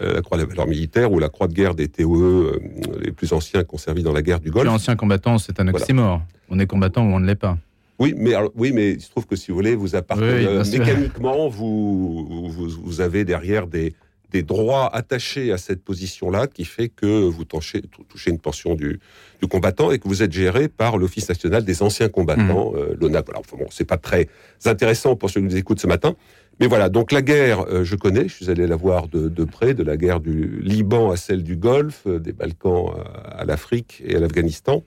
euh, 0.00 0.14
la 0.14 0.22
croix 0.22 0.38
de 0.38 0.42
la 0.42 0.48
valeur 0.48 0.68
militaire 0.68 1.10
ou 1.10 1.18
la 1.18 1.28
croix 1.28 1.48
de 1.48 1.52
guerre 1.52 1.74
des 1.74 1.88
TOE 1.88 2.14
euh, 2.14 2.60
les 3.00 3.10
plus 3.10 3.32
anciens 3.32 3.64
conservés 3.64 4.02
dans 4.02 4.12
la 4.12 4.22
guerre 4.22 4.38
du 4.40 4.50
Golfe. 4.50 4.70
Ancien 4.70 4.94
combattant, 4.94 5.38
c'est 5.38 5.58
un 5.58 5.66
oxymore. 5.68 6.22
On 6.48 6.58
est 6.60 6.66
combattant 6.66 7.04
ou 7.04 7.12
on 7.12 7.20
ne 7.20 7.26
l'est 7.26 7.34
pas. 7.34 7.58
Oui, 7.98 8.14
mais 8.16 8.32
oui, 8.54 8.72
mais 8.72 8.92
il 8.92 9.00
se 9.00 9.10
trouve 9.10 9.26
que 9.26 9.36
si 9.36 9.50
vous 9.50 9.56
voulez, 9.56 9.74
vous 9.74 9.96
appartenez 9.96 10.46
euh, 10.46 10.64
mécaniquement, 10.64 11.48
vous, 11.48 12.48
vous, 12.48 13.00
avez 13.00 13.24
derrière 13.24 13.66
des, 13.66 13.94
des 14.30 14.42
droits 14.42 14.94
attachés 14.94 15.52
à 15.52 15.58
cette 15.58 15.82
position-là 15.82 16.46
qui 16.46 16.64
fait 16.64 16.88
que 16.88 17.22
vous 17.22 17.44
touchez, 17.44 17.82
touchez 18.08 18.30
une 18.30 18.38
portion 18.38 18.74
du, 18.74 19.00
du, 19.40 19.48
combattant 19.48 19.90
et 19.90 19.98
que 19.98 20.08
vous 20.08 20.22
êtes 20.22 20.32
géré 20.32 20.68
par 20.68 20.98
l'Office 20.98 21.28
national 21.28 21.64
des 21.64 21.82
anciens 21.82 22.08
combattants, 22.08 22.72
mmh. 22.72 22.94
l'ONAC. 23.00 23.28
Alors, 23.30 23.42
bon, 23.50 23.66
c'est 23.70 23.84
pas 23.84 23.98
très 23.98 24.28
intéressant 24.64 25.16
pour 25.16 25.30
ceux 25.30 25.40
qui 25.40 25.46
nous 25.46 25.56
écoutent 25.56 25.80
ce 25.80 25.86
matin, 25.86 26.14
mais 26.60 26.66
voilà, 26.66 26.90
donc 26.90 27.10
la 27.10 27.22
guerre, 27.22 27.64
euh, 27.70 27.84
je 27.84 27.96
connais, 27.96 28.28
je 28.28 28.34
suis 28.34 28.50
allé 28.50 28.66
la 28.66 28.76
voir 28.76 29.08
de, 29.08 29.44
près, 29.44 29.72
de 29.72 29.82
la 29.82 29.96
guerre 29.96 30.20
du 30.20 30.60
Liban 30.60 31.10
à 31.10 31.16
celle 31.16 31.42
du 31.42 31.56
Golfe, 31.56 32.02
euh, 32.06 32.18
des 32.18 32.32
Balkans 32.32 32.92
à, 33.24 33.46
l'Afrique 33.46 34.02
et 34.04 34.14
à 34.14 34.20
l'Afghanistan. 34.20 34.84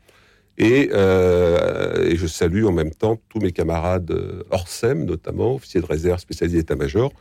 Euh, 0.61 2.05
et, 2.05 2.15
je 2.15 2.27
salue 2.27 2.65
en 2.65 2.71
même 2.71 2.91
temps 2.91 3.19
tous 3.29 3.39
mes 3.39 3.51
camarades 3.51 4.15
hors 4.51 4.67
SEM, 4.67 5.05
notamment 5.05 5.55
officiers 5.55 5.81
de 5.81 5.85
réserve 5.85 6.19
spécialisés 6.19 6.59
d'état-major, 6.59 7.11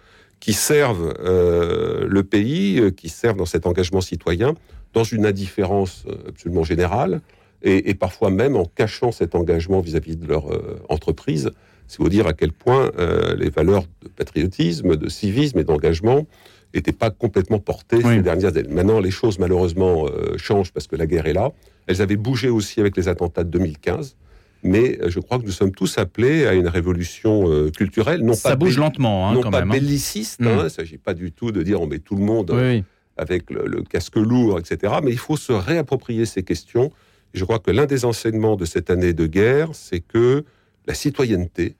qui 0.41 0.53
servent 0.53 1.15
le 1.21 2.23
pays, 2.23 2.93
qui 2.97 3.09
servent 3.09 3.37
dans 3.37 3.47
cet 3.47 3.67
engagement 3.67 4.01
citoyen, 4.01 4.55
dans 4.93 5.05
une 5.05 5.25
indifférence 5.25 6.05
absolument 6.29 6.65
générale, 6.65 7.21
et, 7.62 7.95
parfois 7.95 8.31
même 8.31 8.57
en 8.57 8.65
cachant 8.65 9.12
cet 9.12 9.37
engagement 9.37 9.81
vis-à-vis 9.81 10.17
de 10.17 10.27
leur 10.27 10.47
entreprise. 10.89 11.53
C'est 11.93 11.99
vous 11.99 12.09
dire 12.09 12.27
à 12.27 12.33
quel 12.33 12.53
point 12.53 12.91
euh, 12.99 13.37
les 13.37 13.51
valeurs 13.51 13.85
de 14.03 14.09
patriotisme, 14.09 14.97
de 14.97 15.09
civisme 15.11 15.59
et 15.59 15.65
d'engagement 15.65 16.27
n'étaient 16.75 16.93
pas 16.93 17.11
complètement 17.11 17.59
portées 17.59 18.02
ces 18.02 18.23
dernières 18.23 18.57
années. 18.57 18.69
Maintenant, 18.69 19.00
les 19.00 19.11
choses 19.11 19.38
malheureusement 19.38 20.07
euh, 20.07 20.37
changent 20.38 20.73
parce 20.73 20.87
que 20.87 20.97
la 20.97 21.07
guerre 21.07 21.26
est 21.26 21.33
là. 21.33 21.52
Elles 21.87 22.02
avaient 22.02 22.17
bougé 22.17 22.49
aussi 22.49 22.81
avec 22.81 22.97
les 22.97 23.09
attentats 23.09 23.45
de 23.45 23.50
2015. 23.50 24.17
Mais 24.64 24.99
euh, 25.00 25.11
je 25.11 25.19
crois 25.21 25.38
que 25.38 25.45
nous 25.45 25.52
sommes 25.52 25.73
tous 25.73 25.99
appelés 25.99 26.47
à 26.47 26.55
une 26.55 26.69
révolution 26.69 27.71
culturelle. 27.73 28.21
Non 28.23 28.35
Ça 28.35 28.57
bouge 28.57 28.79
lentement, 28.79 29.29
hein, 29.29 29.35
non 29.35 29.43
quand 29.43 29.50
pas 29.50 29.61
même, 29.61 29.71
hein. 29.71 29.75
belliciste. 29.75 30.41
Hein. 30.41 30.55
Mm. 30.55 30.59
il 30.59 30.64
ne 30.64 30.69
s'agit 30.69 30.99
pas 30.99 31.14
du 31.14 31.33
tout 31.33 31.52
de 31.52 31.62
dire 31.62 31.81
on 31.81 31.87
met 31.87 31.99
tout 31.99 32.17
le 32.17 32.23
monde 32.23 32.52
avec 33.17 33.50
le, 33.50 33.83
casque 33.83 34.17
lourd, 34.17 34.59
etc. 34.59 34.95
Mais 35.02 35.11
il 35.11 35.19
faut 35.19 35.37
se 35.37 35.52
réapproprier 35.52 36.26
ces 36.26 36.43
questions. 36.43 36.91
je 37.35 37.45
crois 37.45 37.59
que 37.59 37.71
l'un 37.71 37.87
des 37.87 38.05
enseignements 38.05 38.57
de 38.57 38.64
cette 38.64 38.91
année 38.91 39.12
de 39.12 39.26
guerre, 39.26 39.71
c'est 39.73 40.00
que 40.00 40.45
la 40.87 40.95
citoyenneté, 40.95 41.76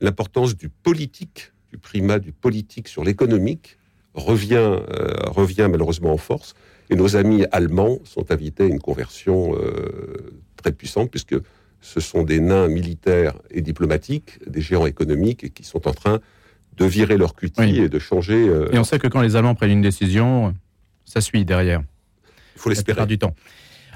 l'importance 0.00 0.56
du 0.56 0.68
politique, 0.68 1.52
du 1.70 1.78
primat 1.78 2.18
du 2.18 2.32
politique 2.32 2.88
sur 2.88 3.04
l'économique, 3.04 3.78
revient, 4.14 4.54
euh, 4.56 5.14
revient 5.26 5.68
malheureusement 5.70 6.12
en 6.12 6.18
force. 6.18 6.54
Et 6.90 6.96
nos 6.96 7.16
amis 7.16 7.44
allemands 7.52 7.98
sont 8.04 8.32
invités 8.32 8.64
à 8.64 8.66
une 8.66 8.80
conversion 8.80 9.54
euh, 9.54 10.32
très 10.56 10.72
puissante, 10.72 11.10
puisque 11.10 11.36
ce 11.80 12.00
sont 12.00 12.24
des 12.24 12.40
nains 12.40 12.68
militaires 12.68 13.34
et 13.50 13.62
diplomatiques, 13.62 14.38
des 14.46 14.60
géants 14.60 14.86
économiques, 14.86 15.44
et 15.44 15.50
qui 15.50 15.62
sont 15.62 15.86
en 15.86 15.92
train 15.92 16.20
de 16.76 16.84
virer 16.84 17.16
leur 17.16 17.34
cutie 17.34 17.78
et 17.78 17.88
de 17.88 17.98
changer. 17.98 18.48
Euh, 18.48 18.70
et 18.72 18.78
on 18.78 18.84
sait 18.84 18.98
que 18.98 19.06
quand 19.06 19.20
les 19.20 19.36
Allemands 19.36 19.54
prennent 19.54 19.70
une 19.70 19.82
décision, 19.82 20.54
ça 21.04 21.20
suit 21.20 21.44
derrière. 21.44 21.82
Il 22.56 22.60
faut 22.60 22.68
l'espérer. 22.68 23.06
du 23.06 23.18
temps. 23.18 23.34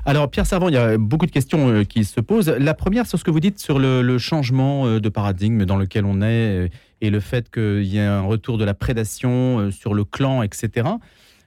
Alors, 0.07 0.31
Pierre 0.31 0.47
Servant, 0.47 0.69
il 0.69 0.75
y 0.75 0.79
a 0.79 0.99
beaucoup 0.99 1.25
de 1.25 1.31
questions 1.31 1.69
euh, 1.71 1.85
qui 1.85 2.05
se 2.05 2.21
posent. 2.21 2.51
La 2.51 2.75
première, 2.75 3.07
sur 3.07 3.19
ce 3.19 3.25
que 3.25 3.31
vous 3.31 3.41
dites 3.41 3.59
sur 3.59 3.79
le, 3.79 4.19
changement 4.19 4.87
euh, 4.87 5.01
de 5.01 5.09
paradigme 5.09 5.65
dans 5.65 5.77
lequel 5.77 6.05
on 6.05 6.21
est 6.21 6.71
et 7.01 7.11
le 7.11 7.21
fait 7.21 7.51
qu'il 7.51 7.85
y 7.85 7.97
ait 7.97 8.03
un 8.03 8.21
retour 8.21 8.59
de 8.59 8.65
la 8.65 8.75
prédation 8.75 9.71
sur 9.71 9.95
le 9.95 10.05
clan, 10.05 10.43
etc. 10.43 10.89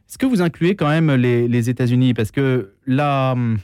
Est-ce 0.08 0.18
que 0.18 0.26
vous 0.26 0.42
incluez 0.42 0.76
quand 0.76 0.88
même 0.88 1.12
les, 1.12 1.70
États-Unis? 1.70 2.14
Parce 2.14 2.32
que 2.32 2.74
là, 2.86 3.34
hum, 3.34 3.60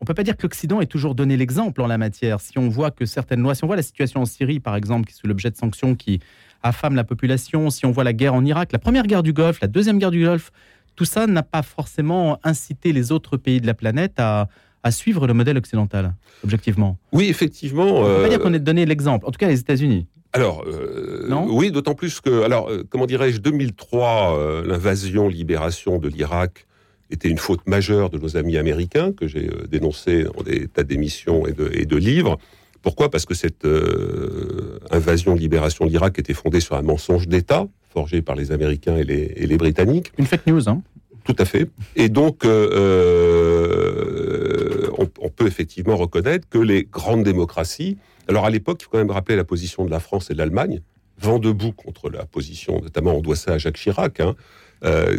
on 0.00 0.04
ne 0.04 0.06
peut 0.06 0.14
pas 0.14 0.22
dire 0.22 0.36
que 0.36 0.42
l'Occident 0.42 0.80
ait 0.80 0.86
toujours 0.86 1.14
donné 1.14 1.36
l'exemple 1.36 1.80
en 1.80 1.86
la 1.86 1.98
matière. 1.98 2.40
Si 2.40 2.58
on 2.58 2.68
voit 2.68 2.92
que 2.92 3.06
certaines 3.06 3.40
lois, 3.40 3.54
si 3.54 3.64
on 3.64 3.66
voit 3.66 3.76
la 3.76 3.82
situation 3.82 4.20
en 4.20 4.24
Syrie, 4.24 4.60
par 4.60 4.76
exemple, 4.76 5.06
qui 5.06 5.14
est 5.14 5.16
sous 5.16 5.26
l'objet 5.26 5.50
de 5.50 5.56
sanctions 5.56 5.96
qui 5.96 6.20
affame 6.62 6.94
la 6.94 7.04
population, 7.04 7.70
si 7.70 7.86
on 7.86 7.90
voit 7.90 8.04
la 8.04 8.12
guerre 8.12 8.34
en 8.34 8.44
Irak, 8.44 8.70
la 8.72 8.78
première 8.78 9.06
guerre 9.06 9.22
du 9.22 9.32
Golfe, 9.32 9.60
la 9.60 9.68
deuxième 9.68 9.98
guerre 9.98 10.10
du 10.10 10.24
Golfe, 10.24 10.52
tout 10.98 11.04
ça 11.04 11.28
n'a 11.28 11.44
pas 11.44 11.62
forcément 11.62 12.40
incité 12.42 12.92
les 12.92 13.12
autres 13.12 13.36
pays 13.36 13.60
de 13.60 13.68
la 13.68 13.74
planète 13.74 14.14
à, 14.18 14.48
suivre 14.90 15.26
le 15.26 15.34
modèle 15.34 15.58
occidental, 15.58 16.14
objectivement. 16.42 16.96
Oui, 17.12 17.28
effectivement. 17.28 17.98
On 17.98 18.08
ne 18.08 18.16
peut 18.16 18.22
pas 18.22 18.28
dire 18.30 18.40
euh, 18.40 18.42
qu'on 18.42 18.54
ait 18.54 18.58
donné 18.58 18.86
l'exemple, 18.86 19.26
en 19.26 19.30
tout 19.30 19.36
cas 19.36 19.46
les 19.46 19.60
États-Unis. 19.60 20.06
Alors, 20.32 20.64
euh, 20.66 21.28
oui, 21.50 21.70
d'autant 21.70 21.94
plus 21.94 22.22
que, 22.22 22.42
alors, 22.42 22.70
euh, 22.70 22.84
comment 22.88 23.04
dirais-je, 23.04 23.38
2003, 23.38 24.64
l'invasion, 24.66 25.28
libération 25.28 25.98
de 25.98 26.08
l'Irak 26.08 26.66
était 27.10 27.28
une 27.28 27.38
faute 27.38 27.64
majeure 27.66 28.08
de 28.08 28.18
nos 28.18 28.36
amis 28.38 28.56
américains, 28.56 29.12
que 29.12 29.28
j'ai 29.28 29.50
dénoncé 29.68 30.24
dans 30.24 30.42
des 30.42 30.68
tas 30.68 30.84
d'émissions 30.84 31.46
et 31.46 31.52
de, 31.52 31.70
et 31.74 31.84
de 31.84 31.96
livres. 31.96 32.38
Pourquoi? 32.82 33.10
Parce 33.10 33.24
que 33.24 33.34
cette 33.34 33.64
euh, 33.64 34.78
invasion, 34.90 35.34
libération 35.34 35.84
de 35.84 35.90
l'Irak 35.90 36.18
était 36.18 36.34
fondée 36.34 36.60
sur 36.60 36.76
un 36.76 36.82
mensonge 36.82 37.26
d'État, 37.28 37.66
forgé 37.90 38.22
par 38.22 38.36
les 38.36 38.52
Américains 38.52 38.96
et 38.96 39.04
les, 39.04 39.56
Britanniques. 39.56 40.12
Une 40.18 40.26
fake 40.26 40.46
news, 40.46 40.68
hein 40.68 40.82
Tout 41.24 41.36
à 41.38 41.44
fait. 41.44 41.68
Et 41.96 42.08
donc, 42.08 42.44
euh, 42.44 42.68
euh, 44.82 44.90
on, 44.96 45.28
peut 45.28 45.46
effectivement 45.46 45.96
reconnaître 45.96 46.48
que 46.48 46.58
les 46.58 46.84
grandes 46.84 47.24
démocraties. 47.24 47.98
Alors, 48.28 48.44
à 48.44 48.50
l'époque, 48.50 48.78
il 48.80 48.84
faut 48.84 48.90
quand 48.90 48.98
même 48.98 49.10
rappeler 49.10 49.36
la 49.36 49.44
position 49.44 49.84
de 49.84 49.90
la 49.90 50.00
France 50.00 50.30
et 50.30 50.34
de 50.34 50.38
l'Allemagne, 50.38 50.80
vent 51.20 51.38
debout 51.38 51.72
contre 51.72 52.10
la 52.10 52.24
position, 52.26 52.80
notamment 52.80 53.14
on 53.14 53.20
doit 53.20 53.36
ça 53.36 53.54
à 53.54 53.58
Jacques 53.58 53.78
Chirac, 53.78 54.20
hein, 54.20 54.36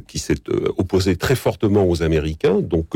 qui 0.08 0.20
s'est 0.20 0.42
opposé 0.78 1.18
très 1.18 1.36
fortement 1.36 1.88
aux 1.88 2.04
Américains. 2.04 2.62
Donc, 2.62 2.96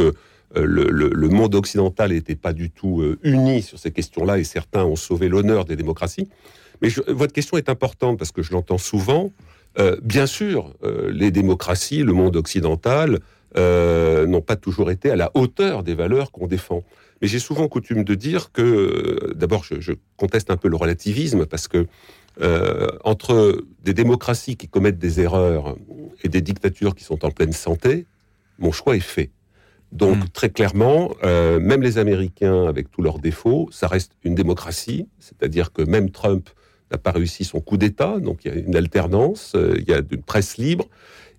euh, 0.55 0.65
le, 0.65 1.29
monde 1.29 1.55
occidental 1.55 2.11
n'était 2.11 2.35
pas 2.35 2.53
du 2.53 2.69
tout 2.69 3.01
euh, 3.01 3.17
uni 3.23 3.63
sur 3.63 3.79
ces 3.79 3.91
questions-là 3.91 4.37
et 4.37 4.43
certains 4.43 4.83
ont 4.83 4.95
sauvé 4.95 5.27
l'honneur 5.27 5.65
des 5.65 5.75
démocraties. 5.75 6.29
Mais 6.81 6.89
votre 7.07 7.33
question 7.33 7.57
est 7.57 7.69
importante 7.69 8.19
parce 8.19 8.31
que 8.31 8.43
je 8.43 8.51
l'entends 8.51 8.77
souvent. 8.77 9.31
Euh, 9.79 9.97
bien 10.03 10.27
sûr, 10.27 10.73
les 11.09 11.31
démocraties, 11.31 12.03
le 12.03 12.13
monde 12.13 12.35
occidental, 12.35 13.19
n'ont 13.55 14.41
pas 14.41 14.55
toujours 14.55 14.89
été 14.89 15.11
à 15.11 15.15
la 15.15 15.31
hauteur 15.35 15.83
des 15.83 15.93
valeurs 15.93 16.31
qu'on 16.31 16.47
défend. 16.47 16.83
Mais 17.21 17.27
j'ai 17.27 17.39
souvent 17.39 17.67
coutume 17.67 18.03
de 18.03 18.15
dire 18.15 18.51
que, 18.51 19.31
d'abord, 19.35 19.63
je, 19.63 19.79
je, 19.79 19.93
conteste 20.17 20.49
un 20.49 20.57
peu 20.57 20.67
le 20.67 20.75
relativisme 20.75 21.45
parce 21.45 21.67
que 21.67 21.87
entre 23.03 23.63
des 23.83 23.93
démocraties 23.93 24.57
qui 24.57 24.67
commettent 24.67 24.97
des 24.97 25.21
erreurs 25.21 25.77
et 26.23 26.29
des 26.29 26.41
dictatures 26.41 26.95
qui 26.95 27.03
sont 27.03 27.23
en 27.23 27.29
pleine 27.29 27.53
santé, 27.53 28.07
mon 28.57 28.71
choix 28.71 28.95
est 28.95 28.99
fait. 28.99 29.29
Donc 29.93 30.17
hmm. 30.17 30.27
très 30.33 30.49
clairement, 30.49 31.11
euh, 31.23 31.59
même 31.59 31.83
les 31.83 31.99
Américains, 31.99 32.65
avec 32.65 32.89
tous 32.89 33.03
leurs 33.03 33.19
défauts, 33.19 33.69
ça 33.71 33.87
reste 33.87 34.13
une 34.23 34.33
démocratie, 34.33 35.07
c'est-à-dire 35.19 35.71
que 35.71 35.83
même 35.83 36.09
Trump 36.09 36.49
n'a 36.91 36.97
pas 36.97 37.11
réussi 37.11 37.43
son 37.43 37.61
coup 37.61 37.77
d'État, 37.77 38.19
donc 38.19 38.43
il 38.43 38.51
y 38.51 38.55
a 38.55 38.59
une 38.59 38.75
alternance, 38.75 39.53
euh, 39.55 39.75
il 39.77 39.87
y 39.87 39.93
a 39.93 39.99
une 39.99 40.23
presse 40.23 40.57
libre, 40.57 40.89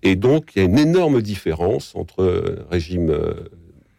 et 0.04 0.14
donc 0.14 0.52
il 0.54 0.60
y 0.60 0.62
a 0.62 0.66
une 0.66 0.78
énorme 0.78 1.20
différence 1.20 1.96
entre 1.96 2.64
régime 2.70 3.10
euh, 3.10 3.34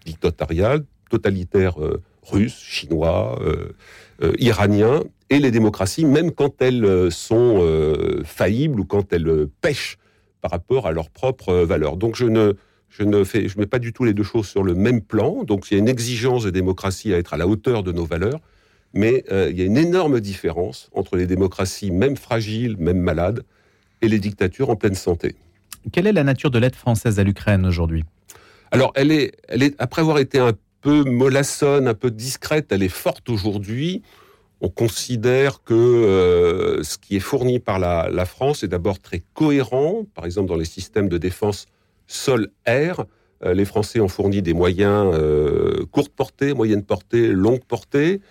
dictatorial, 0.06 0.86
totalitaire 1.10 1.76
russe, 2.24 2.58
chinois, 2.58 3.40
iranien, 4.40 5.04
et 5.30 5.40
les 5.40 5.52
démocraties, 5.52 6.04
même 6.04 6.32
quand 6.32 6.62
elles 6.62 7.12
sont 7.12 7.64
faillibles 8.24 8.80
ou 8.80 8.86
quand 8.86 9.14
elles 9.14 9.48
pêchent 9.62 9.98
par 10.42 10.52
rapport 10.52 10.88
à 10.88 10.92
leurs 10.92 11.10
propres 11.10 11.54
valeurs. 11.58 11.96
Donc 11.96 12.16
je 12.16 12.26
ne 12.26 12.56
je 12.98 13.04
ne 13.04 13.24
fais, 13.24 13.50
je 13.50 13.60
mets 13.60 13.66
pas 13.66 13.80
du 13.80 13.92
tout 13.92 14.06
les 14.06 14.14
deux 14.14 14.24
choses 14.24 14.48
sur 14.48 14.64
le 14.64 14.74
même 14.74 15.02
plan. 15.02 15.44
Donc, 15.44 15.70
il 15.70 15.74
y 15.74 15.78
a 15.78 15.80
une 15.80 15.90
exigence 15.90 16.44
de 16.44 16.50
démocratie 16.50 17.14
à 17.14 17.18
être 17.18 17.34
à 17.34 17.38
la 17.38 17.48
hauteur 17.48 17.84
de 17.84 17.92
nos 17.92 18.06
valeurs, 18.06 18.40
mais 18.94 19.26
euh, 19.32 19.50
il 19.52 19.60
y 19.60 19.62
a 19.62 19.66
une 19.66 19.78
énorme 19.78 20.22
différence 20.22 20.90
entre 20.94 21.18
les 21.18 21.28
démocraties, 21.28 21.92
même 21.92 22.16
fragiles, 22.16 22.78
même 22.78 23.00
malades, 23.00 23.44
et 24.02 24.08
les 24.08 24.20
dictatures 24.20 24.70
en 24.70 24.78
pleine 24.78 24.96
santé. 24.96 25.36
Quelle 25.92 26.08
est 26.08 26.14
la 26.14 26.24
nature 26.24 26.52
de 26.52 26.60
l'aide 26.60 26.76
française 26.76 27.20
à 27.20 27.24
l'Ukraine 27.24 27.66
aujourd'hui? 27.66 28.04
Alors, 28.72 28.92
elle 28.96 29.12
est, 29.12 29.34
elle 29.48 29.64
est, 29.64 29.76
après 29.78 30.02
avoir 30.02 30.20
été 30.20 30.40
un 30.40 30.54
peu 30.82 31.04
mollassonne, 31.04 31.88
un 31.88 31.94
peu 31.94 32.12
discrète, 32.12 32.68
elle 32.72 32.84
est 32.84 32.88
forte 32.88 33.30
aujourd'hui. 33.30 34.04
On 34.62 34.70
considère 34.70 35.64
que 35.64 35.74
euh, 35.74 36.82
ce 36.84 36.98
qui 36.98 37.18
est 37.18 37.20
fourni 37.20 37.60
par 37.60 37.78
la, 37.78 38.10
la 38.10 38.26
France 38.26 38.64
est 38.64 38.70
d'abord 38.70 39.00
très 39.00 39.22
cohérent, 39.34 40.06
par 40.14 40.26
exemple 40.26 40.48
dans 40.48 40.56
les 40.56 40.66
systèmes 40.66 41.10
de 41.10 41.18
défense 41.18 41.66
sol-air. 42.08 43.06
Euh, 43.44 43.54
les 43.54 43.66
Français 43.66 44.00
ont 44.00 44.08
fourni 44.08 44.42
des 44.42 44.54
moyens 44.54 45.12
euh, 45.14 45.86
courte 45.92 46.14
portée, 46.14 46.54
moyenne 46.54 46.84
portée, 46.84 47.28
longue 47.28 47.64
portée. 47.64 48.22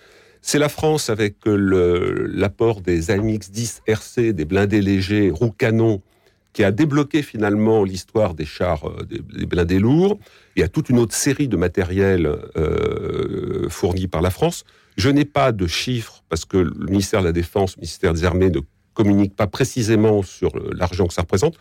C'est 0.41 0.59
la 0.59 0.69
France 0.69 1.09
avec 1.09 1.37
l'apport 1.47 2.83
des 2.83 3.11
AMX-10 3.11 3.81
RC, 3.87 4.33
des 4.35 4.45
blindés 4.45 4.83
légers, 4.83 5.31
roues 5.31 5.53
canons, 5.53 6.03
qui 6.53 6.63
a 6.65 6.71
débloqué 6.71 7.23
finalement 7.23 7.83
l'histoire 7.83 8.35
des 8.35 8.45
chars, 8.45 8.87
euh, 8.89 9.05
des, 9.05 9.47
blindés 9.47 9.79
lourds. 9.79 10.19
Il 10.57 10.61
y 10.61 10.63
a 10.63 10.69
toute 10.69 10.91
une 10.91 10.99
autre 10.99 11.15
série 11.15 11.49
de 11.49 11.57
matériels 11.57 12.31
fournis 13.71 14.07
par 14.07 14.23
la 14.23 14.31
France. 14.31 14.65
Je 14.97 15.09
n'ai 15.09 15.25
pas 15.25 15.51
de 15.51 15.67
chiffres 15.67 16.23
parce 16.29 16.45
que 16.45 16.59
le 16.59 16.87
ministère 16.87 17.21
de 17.21 17.27
la 17.27 17.33
Défense, 17.33 17.77
le 17.77 17.81
ministère 17.81 18.13
des 18.13 18.25
Armées 18.25 18.51
ne 18.51 18.61
communique 18.95 19.37
pas 19.37 19.47
précisément 19.47 20.23
sur 20.23 20.53
l'argent 20.73 21.07
que 21.07 21.13
ça 21.13 21.23
représente, 21.23 21.57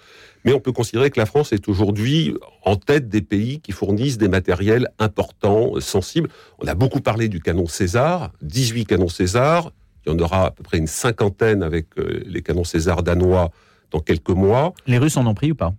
mais 0.46 0.54
on 0.54 0.60
peut 0.60 0.72
considérer 0.72 1.10
que 1.10 1.20
la 1.20 1.26
France 1.26 1.52
est 1.52 1.68
aujourd'hui 1.68 2.36
en 2.64 2.76
tête 2.76 3.10
des 3.10 3.22
pays 3.22 3.60
qui 3.60 3.72
fournissent 3.72 4.18
des 4.18 4.28
matériels 4.28 4.90
importants, 5.00 5.80
sensibles. 5.80 6.30
On 6.60 6.68
a 6.68 6.76
beaucoup 6.76 7.02
parlé 7.02 7.28
du 7.28 7.42
canon 7.42 7.68
César, 7.68 8.32
18 8.42 8.86
canons 8.86 9.10
César, 9.10 9.72
il 10.06 10.12
y 10.12 10.16
en 10.16 10.20
aura 10.20 10.48
à 10.48 10.52
peu 10.52 10.64
près 10.64 10.78
une 10.78 10.88
cinquantaine 10.88 11.64
avec 11.64 11.88
euh, 11.98 12.24
les 12.26 12.42
canons 12.42 12.64
César 12.64 13.04
danois 13.04 13.52
dans 13.92 14.00
quelques 14.00 14.30
mois. 14.30 14.74
Les 14.86 14.98
Russes 14.98 15.18
en 15.18 15.26
ont 15.28 15.34
pris 15.34 15.52
ou 15.52 15.56
pas? 15.56 15.74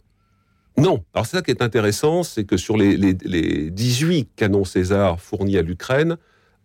Non. 0.77 1.05
Alors 1.15 1.27
c'est 1.27 1.37
ça 1.37 1.43
qui 1.43 1.51
est 1.51 1.63
intéressant, 1.63 2.23
c'est 2.23 2.45
que 2.45 2.57
sur 2.57 2.77
les, 2.77 2.97
les 2.97 3.71
18 3.71 4.31
canons 4.35 4.65
César 4.65 5.21
fournis 5.21 5.57
à 5.57 5.63
l'Ukraine, 5.63 6.17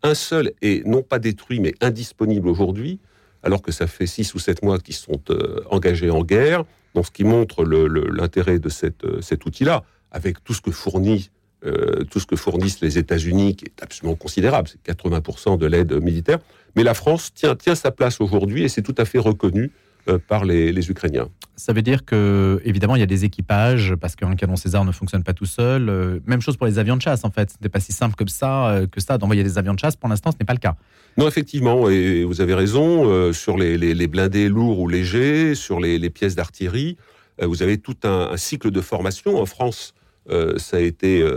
un 0.04 0.14
seul 0.14 0.54
est 0.62 0.86
non 0.88 1.04
pas 1.04 1.20
détruit 1.20 1.60
mais 1.60 1.74
indisponible 1.82 2.48
aujourd'hui 2.48 3.00
alors 3.44 3.62
que 3.62 3.72
ça 3.72 3.88
fait 3.88 4.08
six 4.08 4.34
ou 4.34 4.40
sept 4.40 4.64
mois 4.64 4.80
qu'ils 4.80 4.96
sont 4.96 5.22
euh, 5.30 5.62
engagés 5.70 6.10
en 6.10 6.24
guerre. 6.24 6.66
Donc, 6.96 7.06
ce 7.06 7.12
qui 7.12 7.24
montre 7.24 7.64
l'intérêt 7.64 8.60
de 8.60 8.70
euh, 9.04 9.22
cet 9.22 9.46
outil-là, 9.46 9.84
avec 10.12 10.44
tout 10.44 10.54
ce 10.54 10.62
que 10.62 10.72
fournit 10.72 11.30
euh, 11.66 12.06
tout 12.06 12.22
ce 12.22 12.26
que 12.26 12.38
fournissent 12.38 12.80
les 12.80 12.98
États-Unis, 12.98 13.58
qui 13.58 13.66
est 13.66 13.84
absolument 13.84 14.16
considérable, 14.16 14.70
c'est 14.70 14.82
80% 14.94 15.58
de 15.58 15.66
l'aide 15.66 15.92
militaire. 16.02 16.40
Mais 16.78 16.84
la 16.84 16.94
France 16.94 17.34
tient, 17.34 17.76
sa 17.76 17.92
place 17.92 18.22
aujourd'hui 18.22 18.64
et 18.64 18.70
c'est 18.70 18.82
tout 18.82 18.96
à 18.98 19.04
fait 19.04 19.20
reconnu 19.20 19.72
par 20.28 20.46
les, 20.46 20.90
Ukrainiens. 20.90 21.30
Ça 21.56 21.74
veut 21.74 21.82
dire 21.82 22.06
que, 22.06 22.62
évidemment, 22.64 22.96
il 22.96 23.00
y 23.00 23.04
a 23.04 23.08
des 23.08 23.26
équipages, 23.26 23.94
parce 24.00 24.16
qu'un 24.16 24.36
canon 24.36 24.56
César 24.56 24.86
ne 24.86 24.94
fonctionne 24.94 25.24
pas 25.24 25.34
tout 25.34 25.46
seul. 25.46 25.90
Euh, 25.90 26.20
même 26.26 26.40
chose 26.40 26.56
pour 26.56 26.66
les 26.66 26.80
avions 26.80 26.96
de 26.96 27.02
chasse, 27.02 27.26
en 27.26 27.32
fait. 27.32 27.50
Ce 27.50 27.56
n'était 27.56 27.70
pas 27.70 27.82
si 27.82 27.92
simple 27.92 28.16
que 28.16 28.30
ça, 28.30 28.70
euh, 28.70 28.88
que 28.88 29.02
ça 29.02 29.18
d'envoyer 29.18 29.44
des 29.44 29.58
avions 29.58 29.74
de 29.74 29.80
chasse. 29.80 29.98
Pour 29.98 30.10
l'instant, 30.10 30.32
ce 30.32 30.38
n'est 30.40 30.46
pas 30.46 30.54
le 30.54 30.60
cas. 30.60 30.78
Non, 31.18 31.28
effectivement, 31.28 31.90
et 31.90 32.24
vous 32.24 32.40
avez 32.40 32.54
raison, 32.54 33.34
sur 33.34 33.58
les, 33.58 34.08
blindés 34.08 34.48
lourds 34.48 34.80
ou 34.80 34.88
légers, 34.88 35.54
sur 35.54 35.82
les, 35.82 36.10
pièces 36.10 36.36
d'artillerie, 36.36 36.96
vous 37.42 37.62
avez 37.62 37.78
tout 37.78 37.98
un, 38.04 38.38
cycle 38.38 38.72
de 38.72 38.80
formation. 38.80 39.38
En 39.38 39.46
France, 39.46 39.94
ça 40.30 40.78
a 40.78 40.80
été, 40.80 41.28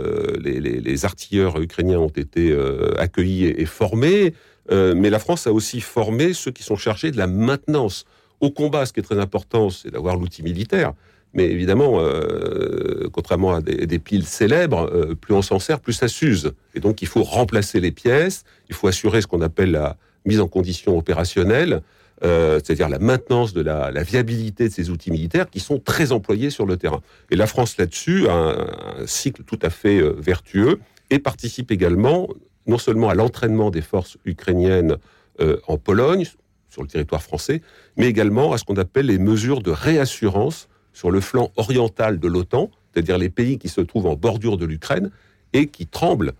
les, 0.41 1.05
artilleurs 1.05 1.59
ukrainiens 1.59 1.99
ont 1.99 2.07
été 2.07 2.57
accueillis 2.97 3.47
et 3.47 3.65
formés, 3.65 4.33
mais 4.71 5.09
la 5.09 5.19
France 5.19 5.47
a 5.47 5.51
aussi 5.51 5.81
formé 5.81 6.31
ceux 6.31 6.51
qui 6.51 6.63
sont 6.63 6.77
chargés 6.77 7.11
de 7.11 7.17
la 7.17 7.27
maintenance 7.27 8.05
au 8.43 8.51
combat, 8.51 8.85
ce 8.85 8.91
qui 8.91 8.99
est 8.99 9.03
très 9.03 9.19
important, 9.19 9.69
c'est 9.69 9.89
d'avoir 9.89 10.17
l'outil 10.17 10.43
militaire. 10.43 10.93
Mais 11.33 11.45
évidemment, 11.45 11.93
euh, 11.99 13.07
contrairement 13.11 13.55
à 13.55 13.61
des, 13.61 13.99
piles 13.99 14.25
célèbres, 14.25 14.91
euh, 14.93 15.15
plus 15.15 15.33
on 15.33 15.41
s'en 15.41 15.59
sert, 15.59 15.79
plus 15.79 15.93
ça 15.93 16.09
s'use. 16.09 16.51
Et 16.75 16.81
donc, 16.81 17.01
il 17.01 17.07
faut 17.07 17.23
remplacer 17.23 17.79
les 17.79 17.91
pièces, 17.91 18.43
il 18.69 18.75
faut 18.75 18.87
assurer 18.87 19.21
ce 19.21 19.27
qu'on 19.27 19.41
appelle 19.41 19.71
la 19.71 19.95
mise 20.25 20.41
en 20.41 20.49
condition 20.49 20.97
opérationnelle, 20.97 21.81
euh, 22.23 22.59
c'est-à-dire 22.63 22.89
la 22.89 22.99
maintenance 22.99 23.53
de 23.53 23.61
la, 23.61 24.03
viabilité 24.03 24.67
de 24.67 24.73
ces 24.73 24.89
outils 24.89 25.09
militaires 25.09 25.49
qui 25.49 25.61
sont 25.61 25.79
très 25.79 26.11
employés 26.11 26.49
sur 26.49 26.65
le 26.65 26.75
terrain. 26.75 27.01
Et 27.31 27.37
la 27.37 27.47
France, 27.47 27.77
là-dessus, 27.77 28.27
a 28.27 28.33
un, 28.33 29.07
cycle 29.07 29.43
tout 29.43 29.59
à 29.61 29.69
fait 29.69 30.01
vertueux 30.17 30.81
et 31.09 31.17
participe 31.17 31.71
également 31.71 32.27
non 32.67 32.77
seulement 32.77 33.07
à 33.07 33.15
l'entraînement 33.15 33.71
des 33.71 33.81
forces 33.81 34.17
ukrainiennes 34.25 34.97
en 35.67 35.77
Pologne, 35.77 36.25
sur 36.73 36.81
le 36.81 36.87
territoire 36.87 37.21
français, 37.21 37.61
mais 37.97 38.07
également 38.07 38.51
à 38.51 38.57
ce 38.57 38.63
qu'on 38.63 38.75
appelle 38.75 39.05
les 39.05 39.19
mesures 39.19 39.61
de 39.61 39.71
réassurance 39.71 40.67
sur 40.91 41.11
le 41.11 41.21
flanc 41.21 41.51
oriental 41.55 42.19
de 42.19 42.27
l'OTAN, 42.27 42.69
c'est-à-dire 42.91 43.17
les 43.17 43.29
pays 43.29 43.57
qui 43.59 43.69
se 43.69 43.81
trouvent 43.81 44.07
en 44.07 44.15
bordure 44.15 44.57
de 44.57 44.65
l'Ukraine 44.65 45.11
et 45.53 45.67
qui 45.67 45.87
tremblent 45.87 46.33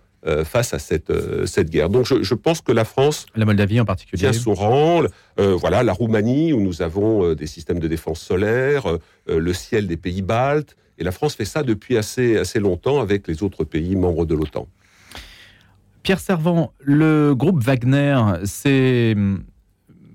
face 0.44 0.72
à 0.72 0.78
cette, 0.78 1.12
cette 1.46 1.68
guerre. 1.68 1.90
Donc 1.90 2.06
je, 2.06 2.34
pense 2.34 2.62
que 2.62 2.72
la 2.72 2.86
France, 2.86 3.26
la 3.36 3.44
Moldavie 3.44 3.78
en 3.78 3.84
particulier, 3.84 4.20
tient 4.20 4.32
son 4.32 4.54
rang. 4.54 5.02
voilà, 5.36 5.82
la 5.82 5.92
Roumanie 5.92 6.54
où 6.54 6.60
nous 6.60 6.80
avons 6.80 7.34
des 7.34 7.46
systèmes 7.46 7.78
de 7.78 7.88
défense 7.88 8.20
solaire, 8.20 8.86
le 9.28 9.52
ciel 9.52 9.86
des 9.86 9.98
pays 9.98 10.22
baltes, 10.22 10.76
et 10.98 11.04
la 11.04 11.12
France 11.12 11.34
fait 11.34 11.44
ça 11.44 11.62
depuis 11.62 11.96
assez, 11.96 12.38
assez 12.38 12.58
longtemps 12.58 13.00
avec 13.00 13.28
les 13.28 13.42
autres 13.42 13.64
pays 13.64 13.96
membres 13.96 14.24
de 14.24 14.34
l'OTAN. 14.34 14.66
Pierre 16.02 16.20
Servant, 16.20 16.72
le 16.80 17.34
groupe 17.34 17.62
Wagner 17.62 18.18
s'est 18.44 19.16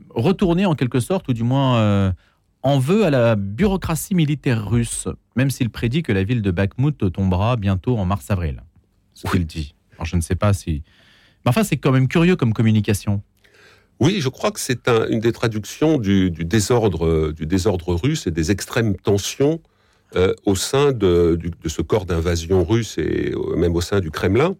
retourné 0.10 0.66
en 0.66 0.75
quelque 0.75 1.00
sorte, 1.00 1.28
ou 1.28 1.34
du 1.34 1.44
moins 1.44 2.13
en 2.62 2.80
veut 2.80 3.06
à 3.06 3.10
la 3.10 3.36
bureaucratie 3.36 4.16
militaire 4.16 4.70
russe, 4.70 5.08
même 5.36 5.50
s'il 5.50 5.70
prédit 5.70 6.04
que 6.04 6.12
la 6.12 6.24
ville 6.24 6.42
de 6.42 6.51
Bakhmut 6.51 7.12
tombera 7.12 7.56
bientôt 7.56 7.98
en 7.98 8.06
mars-avril. 8.06 8.63
Ce 9.13 9.30
qu'il 9.30 9.46
dit. 9.46 9.75
Je 10.04 10.16
ne 10.16 10.22
sais 10.22 10.36
pas 10.36 10.54
si. 10.54 10.84
Mais 11.46 11.50
enfin, 11.50 11.63
c'est 11.63 11.78
quand 11.78 11.92
même 11.92 12.08
curieux 12.08 12.36
comme 12.36 12.54
communication. 12.54 13.22
Oui, 14.00 14.22
je 14.22 14.30
crois 14.30 14.51
que 14.51 14.60
c'est 14.60 14.88
une 15.10 15.20
des 15.20 15.34
traductions 15.34 15.98
du, 15.98 16.32
désordre, 16.32 17.32
du 17.32 17.46
désordre 17.46 17.96
russe 17.96 18.28
et 18.28 18.32
des 18.32 18.51
extrêmes 18.51 18.96
tensions 18.96 19.62
euh, 20.16 20.34
au 20.46 20.56
sein 20.56 20.92
de, 20.92 21.38
ce 21.68 21.82
corps 21.84 22.06
d'invasion 22.06 22.63
russe 22.63 22.98
et 22.98 23.32
euh, 23.32 23.56
même 23.58 23.75
au 23.75 23.82
sein 23.82 24.00
du 24.00 24.10
Kremlin. 24.10 24.56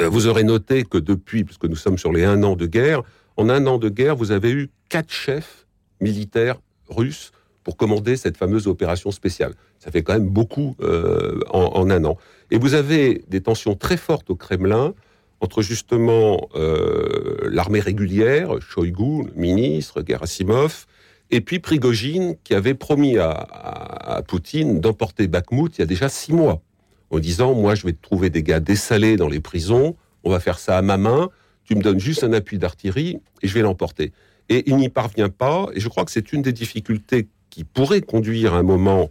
Euh, 0.00 0.08
vous 0.08 0.26
aurez 0.26 0.44
noté 0.44 0.84
que 0.84 0.96
depuis, 0.96 1.44
puisque 1.44 1.66
nous 1.66 1.76
sommes 1.76 1.98
sur 1.98 2.12
les 2.12 2.24
un 2.24 2.42
an 2.44 2.56
de 2.56 2.66
guerre, 2.66 3.02
en 3.36 3.48
un 3.48 3.66
an 3.66 3.78
de 3.78 3.88
guerre, 3.88 4.16
vous 4.16 4.32
avez 4.32 4.50
eu 4.50 4.70
quatre 4.88 5.10
chefs 5.12 5.66
militaires 6.00 6.60
russes 6.88 7.32
pour 7.62 7.76
commander 7.76 8.16
cette 8.16 8.36
fameuse 8.36 8.68
opération 8.68 9.10
spéciale. 9.10 9.54
Ça 9.78 9.90
fait 9.90 10.02
quand 10.02 10.12
même 10.12 10.28
beaucoup 10.28 10.76
euh, 10.82 11.40
en, 11.50 11.90
un 11.90 12.04
an. 12.04 12.18
Et 12.50 12.58
vous 12.58 12.74
avez 12.74 13.24
des 13.28 13.40
tensions 13.40 13.74
très 13.74 13.96
fortes 13.96 14.30
au 14.30 14.36
Kremlin 14.36 14.94
entre 15.40 15.62
justement 15.62 16.48
euh, 16.54 17.48
l'armée 17.50 17.80
régulière, 17.80 18.60
Shoigu, 18.60 19.24
ministre, 19.34 20.02
Gerasimov, 20.06 20.86
et 21.30 21.40
puis 21.40 21.58
Prigogine, 21.58 22.36
qui 22.44 22.54
avait 22.54 22.74
promis 22.74 23.18
à, 23.18 24.22
Poutine 24.28 24.80
d'emporter 24.80 25.26
Bakhmut 25.26 25.76
il 25.76 25.80
y 25.80 25.82
a 25.82 25.86
déjà 25.86 26.08
six 26.08 26.32
mois, 26.32 26.62
en 27.10 27.18
disant, 27.18 27.54
moi 27.54 27.74
je 27.74 27.86
vais 27.86 27.92
trouver 27.92 28.30
des 28.30 28.42
gars 28.42 28.60
dessalés 28.60 29.16
dans 29.16 29.28
les 29.28 29.40
prisons, 29.40 29.96
on 30.22 30.30
va 30.30 30.38
faire 30.38 30.58
ça 30.58 30.78
à 30.78 30.82
ma 30.82 30.96
main, 30.96 31.30
tu 31.64 31.74
me 31.74 31.82
donnes 31.82 32.00
juste 32.00 32.24
un 32.24 32.32
appui 32.32 32.58
d'artillerie 32.58 33.18
et 33.42 33.48
je 33.48 33.54
vais 33.54 33.62
l'emporter 33.62 34.12
et 34.48 34.68
il 34.68 34.76
n'y 34.76 34.88
parvient 34.88 35.28
pas. 35.28 35.68
Et 35.74 35.80
je 35.80 35.88
crois 35.88 36.04
que 36.04 36.10
c'est 36.10 36.32
une 36.32 36.42
des 36.42 36.52
difficultés 36.52 37.28
qui 37.50 37.64
pourrait 37.64 38.00
conduire 38.00 38.54
à 38.54 38.58
un 38.58 38.62
moment 38.62 39.10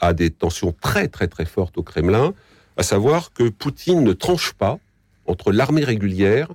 à 0.00 0.12
des 0.12 0.30
tensions 0.30 0.74
très 0.80 1.08
très 1.08 1.28
très 1.28 1.44
fortes 1.44 1.76
au 1.78 1.82
Kremlin, 1.82 2.32
à 2.76 2.82
savoir 2.82 3.32
que 3.32 3.48
Poutine 3.48 4.02
ne 4.02 4.12
tranche 4.12 4.52
pas 4.52 4.78
entre 5.26 5.52
l'armée 5.52 5.84
régulière 5.84 6.48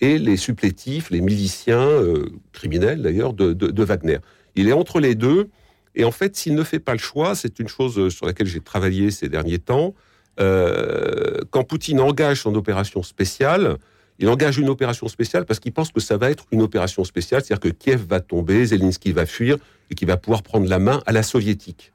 et 0.00 0.18
les 0.18 0.36
supplétifs, 0.36 1.10
les 1.10 1.20
miliciens, 1.20 1.80
euh, 1.80 2.30
criminels 2.52 3.02
d'ailleurs, 3.02 3.32
de, 3.32 3.82
Wagner. 3.82 4.18
Il 4.54 4.68
est 4.68 4.72
entre 4.72 5.00
les 5.00 5.14
deux, 5.14 5.48
et 5.94 6.04
en 6.04 6.10
fait, 6.10 6.36
s'il 6.36 6.54
ne 6.54 6.62
fait 6.62 6.78
pas 6.78 6.92
le 6.92 6.98
choix, 6.98 7.34
c'est 7.34 7.58
une 7.58 7.68
chose 7.68 8.12
sur 8.14 8.26
laquelle 8.26 8.46
j'ai 8.46 8.60
travaillé 8.60 9.10
ces 9.10 9.28
derniers 9.28 9.58
temps, 9.58 9.94
euh, 10.40 11.38
quand 11.50 11.64
Poutine 11.64 12.00
engage 12.00 12.42
son 12.42 12.54
opération 12.54 13.02
spéciale, 13.02 13.78
il 14.18 14.28
engage 14.28 14.58
une 14.58 14.68
opération 14.68 15.06
spéciale 15.08 15.44
parce 15.44 15.60
qu'il 15.60 15.72
pense 15.72 15.92
que 15.92 16.00
ça 16.00 16.16
va 16.16 16.30
être 16.30 16.46
une 16.50 16.62
opération 16.62 17.04
spéciale, 17.04 17.42
c'est-à-dire 17.42 17.60
que 17.60 17.74
Kiev 17.74 18.04
va 18.08 18.20
tomber, 18.20 18.66
Zelensky 18.66 19.12
va 19.12 19.26
fuir 19.26 19.56
et 19.90 19.94
qu'il 19.94 20.08
va 20.08 20.16
pouvoir 20.16 20.42
prendre 20.42 20.68
la 20.68 20.78
main 20.78 21.02
à 21.06 21.12
la 21.12 21.22
soviétique. 21.22 21.92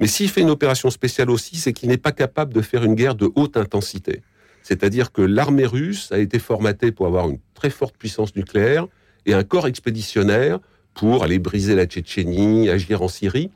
Mais 0.00 0.06
s'il 0.06 0.28
fait 0.28 0.40
une 0.40 0.50
opération 0.50 0.90
spéciale 0.90 1.30
aussi, 1.30 1.56
c'est 1.56 1.72
qu'il 1.72 1.88
n'est 1.88 1.96
pas 1.96 2.12
capable 2.12 2.52
de 2.52 2.60
faire 2.60 2.84
une 2.84 2.94
guerre 2.94 3.14
de 3.14 3.30
haute 3.34 3.56
intensité. 3.56 4.22
C'est-à-dire 4.62 5.12
que 5.12 5.22
l'armée 5.22 5.66
russe 5.66 6.10
a 6.12 6.18
été 6.18 6.38
formatée 6.38 6.92
pour 6.92 7.06
avoir 7.06 7.28
une 7.28 7.38
très 7.54 7.70
forte 7.70 7.96
puissance 7.96 8.34
nucléaire 8.36 8.86
et 9.24 9.34
un 9.34 9.44
corps 9.44 9.66
expéditionnaire 9.66 10.58
pour 10.94 11.24
aller 11.24 11.38
briser 11.38 11.74
la 11.74 11.86
Tchétchénie, 11.86 12.68
agir 12.68 13.02
en 13.02 13.08
Syrie. 13.08 13.50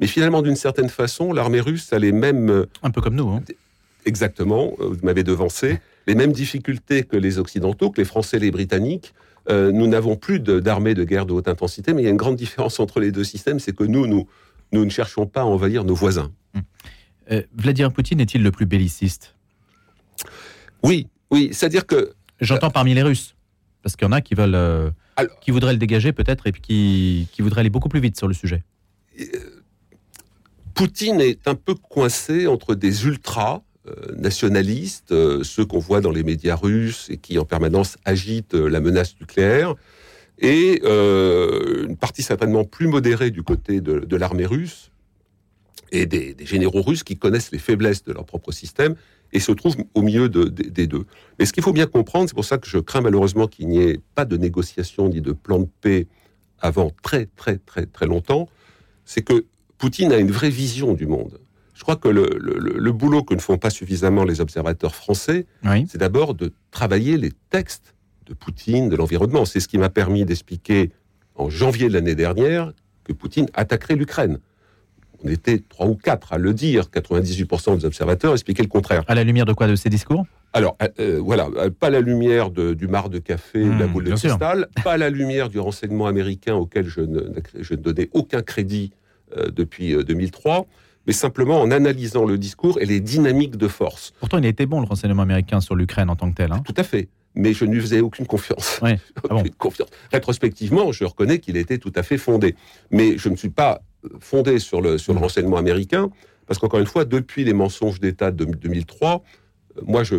Mais 0.00 0.06
finalement, 0.06 0.42
d'une 0.42 0.56
certaine 0.56 0.88
façon, 0.88 1.32
l'armée 1.32 1.60
russe 1.60 1.92
a 1.92 1.98
les 1.98 2.12
mêmes... 2.12 2.66
Un 2.82 2.90
peu 2.90 3.00
comme 3.00 3.14
nous. 3.14 3.28
Hein. 3.28 3.42
Exactement, 4.06 4.72
vous 4.78 4.98
m'avez 5.02 5.24
devancé 5.24 5.78
les 6.06 6.14
mêmes 6.14 6.32
difficultés 6.32 7.02
que 7.02 7.16
les 7.16 7.38
Occidentaux, 7.38 7.90
que 7.90 8.00
les 8.00 8.04
Français, 8.04 8.38
les 8.38 8.50
Britanniques. 8.50 9.14
Euh, 9.48 9.70
nous 9.72 9.86
n'avons 9.86 10.16
plus 10.16 10.40
d'armées 10.40 10.94
de, 10.94 11.04
guerre 11.04 11.26
de 11.26 11.32
haute 11.32 11.48
intensité, 11.48 11.94
mais 11.94 12.02
il 12.02 12.04
y 12.04 12.08
a 12.08 12.10
une 12.10 12.16
grande 12.16 12.36
différence 12.36 12.80
entre 12.80 13.00
les 13.00 13.12
deux 13.12 13.24
systèmes, 13.24 13.60
c'est 13.60 13.74
que 13.74 13.84
nous, 13.84 14.06
nous, 14.06 14.28
nous 14.72 14.84
ne 14.84 14.90
cherchons 14.90 15.26
pas 15.26 15.42
à 15.42 15.44
envahir 15.44 15.84
nos 15.84 15.94
voisins. 15.94 16.32
Hum. 16.54 16.62
Euh, 17.30 17.42
Vladimir 17.54 17.92
Poutine 17.92 18.20
est-il 18.20 18.42
le 18.42 18.50
plus 18.50 18.66
belliciste? 18.66 19.36
Oui, 20.82 21.08
oui, 21.30 21.50
c'est-à-dire 21.52 21.86
que... 21.86 22.12
J'entends 22.40 22.70
parmi 22.70 22.94
les 22.94 23.02
Russes, 23.02 23.36
parce 23.82 23.96
qu'il 23.96 24.06
y 24.06 24.08
en 24.08 24.12
a 24.12 24.20
qui 24.20 24.34
veulent... 24.34 24.54
Euh, 24.54 24.90
qui 25.40 25.50
voudraient 25.50 25.72
le 25.72 25.78
dégager 25.78 26.12
peut-être 26.12 26.46
et 26.46 26.52
puis 26.52 26.60
qui, 26.60 27.28
qui 27.32 27.40
voudraient 27.40 27.60
aller 27.60 27.70
beaucoup 27.70 27.88
plus 27.88 28.00
vite 28.00 28.18
sur 28.18 28.28
le 28.28 28.34
sujet. 28.34 28.64
Poutine 30.74 31.22
est 31.22 31.48
un 31.48 31.54
peu 31.54 31.74
coincé 31.74 32.46
entre 32.46 32.74
des 32.74 33.06
ultras 33.06 33.54
euh, 33.54 33.75
nationalistes, 34.16 35.12
euh, 35.12 35.42
ceux 35.42 35.64
qu'on 35.64 35.78
voit 35.78 36.00
dans 36.00 36.10
les 36.10 36.22
médias 36.22 36.56
russes 36.56 37.06
et 37.10 37.16
qui 37.16 37.38
en 37.38 37.44
permanence 37.44 37.96
agitent 38.04 38.54
euh, 38.54 38.68
la 38.68 38.80
menace 38.80 39.14
nucléaire, 39.20 39.74
et 40.38 40.82
une 40.84 41.96
partie 41.96 42.22
certainement 42.22 42.64
plus 42.64 42.88
modérée 42.88 43.30
du 43.30 43.42
côté 43.42 43.80
de, 43.80 44.16
l'armée 44.16 44.44
russe 44.44 44.90
et 45.92 46.04
des, 46.04 46.36
généraux 46.40 46.82
russes 46.82 47.04
qui 47.04 47.16
connaissent 47.16 47.52
les 47.52 47.58
faiblesses 47.58 48.04
de 48.04 48.12
leur 48.12 48.26
propre 48.26 48.52
système 48.52 48.96
et 49.32 49.40
se 49.40 49.50
trouvent 49.52 49.76
au 49.94 50.02
milieu 50.02 50.28
des 50.28 50.86
deux. 50.86 51.06
Mais 51.38 51.46
ce 51.46 51.54
qu'il 51.54 51.62
faut 51.62 51.72
bien 51.72 51.86
comprendre, 51.86 52.28
c'est 52.28 52.34
pour 52.34 52.44
ça 52.44 52.58
que 52.58 52.68
je 52.68 52.76
crains 52.76 53.00
malheureusement 53.00 53.46
qu'il 53.46 53.68
n'y 53.68 53.78
ait 53.78 53.98
pas 54.14 54.26
de 54.26 54.36
négociation 54.36 55.08
ni 55.08 55.22
de 55.22 55.32
plan 55.32 55.60
de 55.60 55.68
paix 55.80 56.06
avant 56.60 56.92
très 57.02 57.26
très 57.36 57.56
très 57.56 57.86
très 57.86 58.06
longtemps, 58.06 58.46
c'est 59.06 59.22
que 59.22 59.46
Poutine 59.78 60.12
a 60.12 60.18
une 60.18 60.30
vraie 60.30 60.50
vision 60.50 60.92
du 60.94 61.06
monde. 61.06 61.38
Je 61.76 61.82
crois 61.82 61.96
que 61.96 62.08
le, 62.08 62.92
boulot 62.92 63.22
que 63.22 63.34
ne 63.34 63.38
font 63.38 63.58
pas 63.58 63.68
suffisamment 63.68 64.24
les 64.24 64.40
observateurs 64.40 64.94
français, 64.94 65.46
c'est 65.86 65.98
d'abord 65.98 66.34
de 66.34 66.52
travailler 66.70 67.18
les 67.18 67.32
textes 67.50 67.94
de 68.26 68.32
Poutine, 68.32 68.88
de 68.88 68.96
l'environnement. 68.96 69.44
C'est 69.44 69.60
ce 69.60 69.68
qui 69.68 69.76
m'a 69.76 69.90
permis 69.90 70.24
d'expliquer 70.24 70.90
en 71.34 71.50
janvier 71.50 71.88
de 71.88 71.92
l'année 71.92 72.14
dernière 72.14 72.72
que 73.04 73.12
Poutine 73.12 73.46
attaquerait 73.52 73.94
l'Ukraine. 73.94 74.38
On 75.22 75.28
était 75.28 75.62
trois 75.68 75.86
ou 75.86 75.96
quatre 75.96 76.32
à 76.32 76.38
le 76.38 76.54
dire. 76.54 76.84
98% 76.84 77.76
des 77.76 77.84
observateurs 77.84 78.32
expliquaient 78.32 78.62
le 78.62 78.68
contraire. 78.68 79.04
À 79.06 79.14
la 79.14 79.22
lumière 79.22 79.44
de 79.44 79.52
quoi 79.52 79.66
De 79.66 79.76
ces 79.76 79.90
discours? 79.90 80.24
Alors, 80.54 80.76
euh, 80.82 80.88
euh, 81.00 81.20
voilà, 81.22 81.48
euh, 81.56 81.68
pas 81.68 81.90
la 81.90 82.00
lumière 82.00 82.50
du 82.50 82.88
mar 82.88 83.10
de 83.10 83.18
café, 83.18 83.62
de 83.62 83.78
la 83.78 83.86
hmm, 83.86 83.92
boule 83.92 84.04
de 84.04 84.14
cristal, 84.14 84.68
pas 84.82 84.96
la 84.96 85.10
lumière 85.10 85.50
du 85.50 85.58
renseignement 85.58 86.06
américain 86.06 86.54
auquel 86.54 86.86
je 86.86 87.02
ne, 87.02 87.20
je 87.60 87.74
ne 87.74 87.80
donnais 87.80 88.08
aucun 88.12 88.40
crédit 88.40 88.92
depuis 89.52 89.92
2003 90.04 90.66
mais 91.06 91.12
simplement 91.12 91.60
en 91.60 91.70
analysant 91.70 92.24
le 92.24 92.38
discours 92.38 92.78
et 92.80 92.86
les 92.86 93.00
dynamiques 93.00 93.56
de 93.56 93.68
force. 93.68 94.12
Pourtant, 94.20 94.38
il 94.38 94.46
a 94.46 94.48
été 94.48 94.66
bon 94.66 94.80
le 94.80 94.86
renseignement 94.86 95.22
américain 95.22 95.60
sur 95.60 95.74
l'Ukraine 95.74 96.10
en 96.10 96.16
tant 96.16 96.30
que 96.30 96.36
tel. 96.36 96.52
Hein. 96.52 96.62
Tout 96.64 96.74
à 96.76 96.82
fait. 96.82 97.08
Mais 97.34 97.52
je 97.52 97.64
ne 97.64 97.72
lui 97.72 97.80
faisais 97.80 98.00
aucune 98.00 98.26
confiance. 98.26 98.80
Ah 99.30 99.42
confiance. 99.58 99.88
Rétrospectivement, 100.10 100.92
je 100.92 101.04
reconnais 101.04 101.38
qu'il 101.38 101.56
était 101.56 101.78
tout 101.78 101.92
à 101.94 102.02
fait 102.02 102.18
fondé. 102.18 102.54
Mais 102.90 103.18
je 103.18 103.28
ne 103.28 103.36
suis 103.36 103.50
pas 103.50 103.82
fondé 104.20 104.58
sur 104.58 104.80
le, 104.80 104.98
sur 104.98 105.12
le 105.12 105.20
renseignement 105.20 105.56
américain, 105.56 106.10
parce 106.46 106.58
qu'encore 106.58 106.80
une 106.80 106.86
fois, 106.86 107.04
depuis 107.04 107.44
les 107.44 107.52
mensonges 107.52 108.00
d'État 108.00 108.30
de 108.30 108.44
2003, 108.44 109.22
euh, 109.76 109.82
moi, 109.86 110.04
je, 110.04 110.16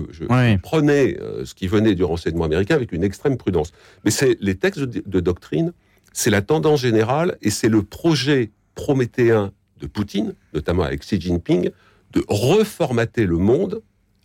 prenais 0.58 1.18
euh, 1.20 1.46
ce 1.46 1.56
qui 1.56 1.68
venait 1.68 1.96
du 1.96 2.04
renseignement 2.04 2.46
américain 2.46 2.76
avec 2.76 2.92
une 2.92 3.04
extrême 3.04 3.38
prudence. 3.38 3.72
Mais 4.06 4.12
c'est 4.12 4.38
les 4.40 4.56
textes 4.56 4.82
de 4.82 5.20
doctrine, 5.20 5.74
c'est 6.14 6.30
la 6.30 6.42
tendance 6.42 6.82
générale 6.82 7.38
et 7.42 7.50
c'est 7.50 7.70
le 7.70 7.82
projet 7.84 8.52
prométhéen 8.76 9.52
de 9.80 9.88
Poutine, 9.88 10.36
notamment 10.54 10.84
avec 10.84 11.02
Xi 11.02 11.20
Jinping, 11.20 11.72
de 12.14 12.24
reformater 12.28 13.26
le 13.26 13.38
monde 13.38 13.82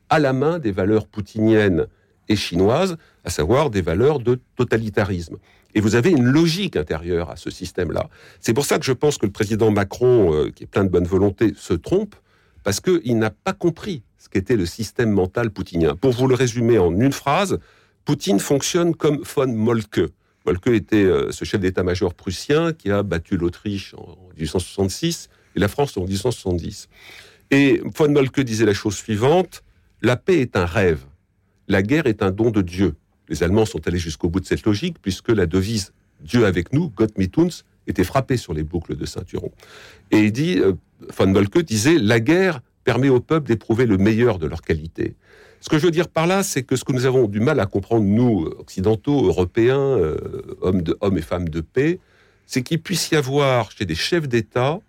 à 0.09 0.19
la 0.19 0.33
main 0.33 0.59
des 0.59 0.73
valeurs 0.73 1.07
poutiniennes 1.07 1.87
et 2.29 2.37
chinoises, 2.37 2.97
à 3.25 3.31
savoir 3.31 3.71
des 3.71 3.83
valeurs 3.83 4.21
de 4.21 4.39
totalitarisme. 4.57 5.37
Et 5.75 5.81
vous 5.81 5.95
avez 5.95 6.11
une 6.11 6.25
logique 6.25 6.77
intérieure 6.77 7.31
à 7.31 7.37
ce 7.37 7.51
système-là. 7.51 8.09
C'est 8.41 8.53
pour 8.53 8.67
ça 8.67 8.79
que 8.79 8.85
je 8.85 8.93
pense 8.93 9.17
que 9.17 9.27
le 9.27 9.33
président 9.33 9.71
Macron, 9.71 10.35
euh, 10.35 10.51
qui 10.51 10.65
est 10.65 10.67
plein 10.67 10.85
de 10.85 10.91
bonne 10.91 11.07
volonté, 11.07 11.55
se 11.57 11.73
trompe, 11.73 12.15
parce 12.63 12.81
qu'il 12.81 13.19
n'a 13.19 13.31
pas 13.31 13.53
compris 13.53 14.03
ce 14.19 14.29
qu'était 14.29 14.57
le 14.57 14.67
système 14.67 15.11
mental 15.11 15.51
poutinien. 15.51 15.97
Pour 15.97 16.13
vous 16.13 16.29
le 16.29 16.35
résumer 16.35 16.79
en 16.79 16.95
une 16.99 17.13
phrase, 17.13 17.59
Poutine 18.05 18.39
fonctionne 18.39 18.95
comme 18.95 19.23
von 19.23 19.47
Molke. 19.47 20.11
Molke 20.45 20.69
était 20.69 21.05
euh, 21.05 21.31
ce 21.31 21.45
chef 21.45 21.61
d'état-major 21.61 22.15
prussien 22.15 22.73
qui 22.73 22.91
a 22.91 23.03
battu 23.03 23.37
l'Autriche 23.37 23.95
en 23.95 24.17
1866 24.37 25.29
et 25.57 25.61
la 25.61 25.69
France 25.69 25.97
en 25.97 26.05
1870. 26.05 26.89
Et 27.51 27.83
von 27.97 28.11
Moltke 28.11 28.41
disait 28.41 28.65
la 28.65 28.75
chose 28.75 28.97
suivante 28.97 29.63
la 30.03 30.17
paix 30.17 30.41
est 30.41 30.57
un 30.57 30.67
rêve, 30.67 31.05
la 31.69 31.81
guerre 31.81 32.07
est 32.07 32.23
un 32.23 32.33
don 32.33 32.51
de 32.51 32.61
Dieu. 32.61 32.97
Les 33.29 33.45
Allemands 33.45 33.65
sont 33.65 33.87
allés 33.87 33.99
jusqu'au 33.99 34.29
bout 34.29 34.41
de 34.41 34.47
cette 34.47 34.65
logique, 34.65 34.97
puisque 35.01 35.29
la 35.29 35.47
devise 35.47 35.93
Dieu 36.21 36.45
avec 36.45 36.73
nous, 36.73 36.91
Gott 36.91 37.17
mit 37.17 37.31
uns, 37.37 37.63
était 37.87 38.03
frappée 38.03 38.37
sur 38.37 38.53
les 38.53 38.65
boucles 38.65 38.97
de 38.97 39.07
ceinturon. 39.07 39.53
Et 40.11 40.19
il 40.19 40.33
dit, 40.33 40.59
euh, 40.59 40.73
von 41.17 41.29
Moltke 41.29 41.61
disait, 41.61 41.99
la 41.99 42.19
guerre 42.19 42.63
permet 42.83 43.09
au 43.09 43.21
peuple 43.21 43.47
d'éprouver 43.47 43.87
le 43.87 43.97
meilleur 43.97 44.41
de 44.41 44.47
leur 44.49 44.63
qualité. 44.63 45.15
Ce 45.61 45.69
que 45.69 45.79
je 45.79 45.85
veux 45.85 45.93
dire 45.93 46.09
par 46.09 46.27
là, 46.27 46.43
c'est 46.43 46.65
que 46.65 46.75
ce 46.75 46.83
que 46.85 46.93
nous 46.93 47.07
avons 47.07 47.29
du 47.29 47.39
mal 47.39 47.61
à 47.61 47.67
comprendre, 47.67 48.05
nous, 48.05 48.47
occidentaux, 48.59 49.27
européens, 49.27 49.79
euh, 49.79 50.17
hommes 50.61 51.17
et 51.17 51.23
femmes 51.23 51.49
de 51.49 51.61
paix, 51.61 52.01
c'est 52.47 52.63
qu'il 52.63 52.83
puisse 52.83 53.13
y 53.13 53.15
avoir 53.15 53.71
chez 53.71 53.85
des 53.85 53.95
chefs 53.95 54.27
d'État 54.27 54.81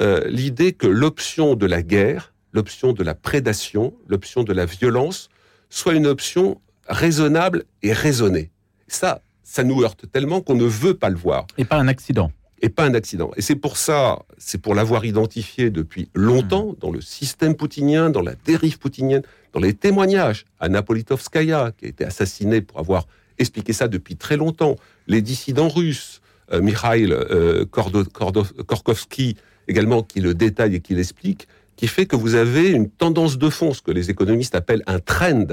euh, 0.00 0.22
l'idée 0.26 0.72
que 0.72 0.86
l'option 0.86 1.54
de 1.54 1.66
la 1.66 1.82
guerre, 1.82 2.32
l'option 2.52 2.92
de 2.92 3.02
la 3.02 3.14
prédation, 3.14 3.94
l'option 4.08 4.44
de 4.44 4.52
la 4.52 4.66
violence, 4.66 5.28
soit 5.70 5.94
une 5.94 6.06
option 6.06 6.60
raisonnable 6.88 7.64
et 7.82 7.92
raisonnée. 7.92 8.50
Ça, 8.88 9.22
ça 9.42 9.64
nous 9.64 9.82
heurte 9.82 10.10
tellement 10.10 10.40
qu'on 10.40 10.54
ne 10.54 10.64
veut 10.64 10.94
pas 10.94 11.10
le 11.10 11.16
voir. 11.16 11.46
Et 11.58 11.64
pas 11.64 11.76
un 11.76 11.88
accident. 11.88 12.32
Et 12.60 12.68
pas 12.68 12.84
un 12.84 12.94
accident. 12.94 13.32
Et 13.36 13.42
c'est 13.42 13.56
pour 13.56 13.76
ça, 13.76 14.20
c'est 14.38 14.58
pour 14.58 14.74
l'avoir 14.74 15.04
identifié 15.04 15.70
depuis 15.70 16.08
longtemps 16.14 16.72
hmm. 16.72 16.76
dans 16.80 16.90
le 16.90 17.00
système 17.00 17.54
poutinien, 17.54 18.10
dans 18.10 18.22
la 18.22 18.34
dérive 18.34 18.78
poutinienne, 18.78 19.22
dans 19.52 19.60
les 19.60 19.74
témoignages. 19.74 20.44
Anna 20.60 20.82
Politkovskaya, 20.82 21.72
qui 21.76 21.86
a 21.86 21.88
été 21.88 22.04
assassinée 22.04 22.60
pour 22.60 22.78
avoir 22.78 23.06
expliqué 23.38 23.72
ça 23.72 23.88
depuis 23.88 24.16
très 24.16 24.36
longtemps, 24.36 24.76
les 25.06 25.22
dissidents 25.22 25.68
russes, 25.68 26.20
euh, 26.52 26.60
Mikhail 26.60 27.12
euh, 27.12 27.64
Korkovsky 27.66 29.36
également, 29.68 30.02
qui 30.02 30.20
le 30.20 30.34
détaille 30.34 30.76
et 30.76 30.80
qui 30.80 30.94
l'explique, 30.94 31.48
qui 31.76 31.86
fait 31.86 32.06
que 32.06 32.16
vous 32.16 32.34
avez 32.34 32.70
une 32.70 32.88
tendance 32.88 33.38
de 33.38 33.48
fond, 33.48 33.72
ce 33.72 33.82
que 33.82 33.90
les 33.90 34.10
économistes 34.10 34.54
appellent 34.54 34.84
un 34.86 34.98
trend. 34.98 35.46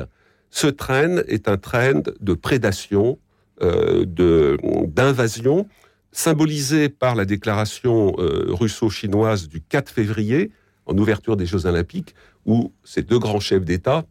Ce 0.51 0.67
trend 0.67 1.17
est 1.27 1.47
un 1.47 1.57
trend 1.57 2.03
de 2.19 2.33
prédation, 2.33 3.19
euh, 3.61 4.05
d'invasion, 4.05 5.67
symbolisé 6.11 6.89
par 6.89 7.15
la 7.15 7.25
déclaration 7.25 8.15
euh, 8.17 8.47
russo-chinoise 8.49 9.47
du 9.47 9.61
4 9.61 9.89
février, 9.89 10.51
en 10.85 10.97
ouverture 10.97 11.37
des 11.37 11.45
Jeux 11.45 11.65
Olympiques, 11.65 12.15
où 12.45 12.73
ces 12.83 13.03
deux 13.03 13.19
grands 13.19 13.39
chefs 13.39 13.63
d'État 13.63 14.05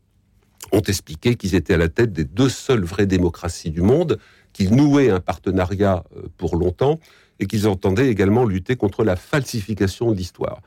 ont 0.72 0.82
expliqué 0.82 1.34
qu'ils 1.34 1.54
étaient 1.54 1.74
à 1.74 1.78
la 1.78 1.88
tête 1.88 2.12
des 2.12 2.24
deux 2.24 2.48
seules 2.48 2.84
vraies 2.84 3.06
démocraties 3.06 3.70
du 3.70 3.80
monde, 3.80 4.18
qu'ils 4.52 4.74
nouaient 4.74 5.10
un 5.10 5.20
partenariat 5.20 6.04
euh, 6.16 6.22
pour 6.36 6.56
longtemps 6.56 7.00
et 7.40 7.46
qu'ils 7.46 7.68
entendaient 7.68 8.08
également 8.08 8.44
lutter 8.44 8.76
contre 8.76 9.04
la 9.04 9.16
falsification 9.16 10.10
de 10.10 10.16
l'histoire. 10.16 10.60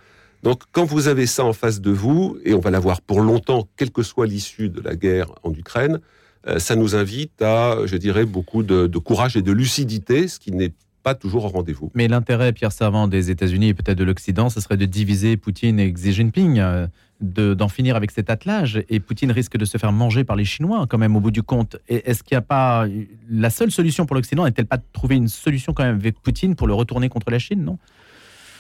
Donc 0.44 0.64
quand 0.72 0.86
vous 0.86 1.08
avez 1.08 1.28
ça 1.28 1.44
en 1.46 1.54
face 1.54 1.82
de 1.82 1.92
vous, 1.92 2.38
et 2.44 2.54
on 2.54 2.60
va 2.60 2.72
l'avoir 2.72 3.02
pour 3.02 3.22
longtemps, 3.22 3.68
quelle 3.78 3.92
que 3.92 4.04
soit 4.04 4.26
l'issue 4.26 4.70
de 4.70 4.82
la 4.82 4.96
guerre 4.96 5.34
en 5.44 5.54
Ukraine, 5.54 6.00
euh, 6.48 6.58
ça 6.58 6.76
nous 6.76 6.96
invite 6.96 7.42
à, 7.42 7.78
je 7.86 7.98
dirais, 7.98 8.26
beaucoup 8.26 8.64
de, 8.64 8.88
courage 8.98 9.38
et 9.38 9.42
de 9.42 9.52
lucidité, 9.52 10.28
ce 10.28 10.40
qui 10.40 10.52
n'est 10.52 10.74
pas 11.04 11.16
toujours 11.16 11.46
au 11.46 11.50
rendez-vous. 11.50 11.92
Mais 11.96 12.08
l'intérêt, 12.08 12.54
Pierre 12.54 12.72
Savant, 12.72 13.08
des 13.08 13.32
États-Unis 13.32 13.70
et 13.70 13.74
peut-être 13.74 13.98
de 13.98 14.04
l'Occident, 14.04 14.50
ce 14.50 14.62
serait 14.62 14.78
de 14.78 14.86
diviser 14.86 15.38
Poutine 15.38 15.80
et 15.80 15.92
Xi 15.92 16.14
Jinping, 16.14 16.60
euh, 16.60 16.88
d'en 17.22 17.68
finir 17.68 17.96
avec 17.96 18.12
cet 18.12 18.30
attelage. 18.30 18.84
Et 18.90 19.00
Poutine 19.00 19.32
risque 19.32 19.58
de 19.58 19.66
se 19.66 19.78
faire 19.78 19.92
manger 19.92 20.24
par 20.24 20.36
les 20.36 20.46
Chinois, 20.46 20.86
quand 20.90 20.98
même, 20.98 21.16
au 21.16 21.20
bout 21.20 21.32
du 21.32 21.44
compte. 21.44 21.78
Est-ce 21.88 22.24
qu'il 22.24 22.36
n'y 22.36 22.40
a 22.40 22.42
pas. 22.42 22.88
La 23.30 23.50
seule 23.50 23.72
solution 23.72 24.06
pour 24.06 24.16
l'Occident 24.16 24.44
n'est-elle 24.46 24.66
pas 24.66 24.78
de 24.78 24.84
trouver 24.94 25.16
une 25.16 25.28
solution, 25.28 25.74
quand 25.74 25.84
même, 25.84 25.96
avec 25.96 26.20
Poutine 26.20 26.56
pour 26.56 26.68
le 26.68 26.74
retourner 26.74 27.10
contre 27.10 27.30
la 27.30 27.40
Chine, 27.40 27.64
non? 27.64 27.78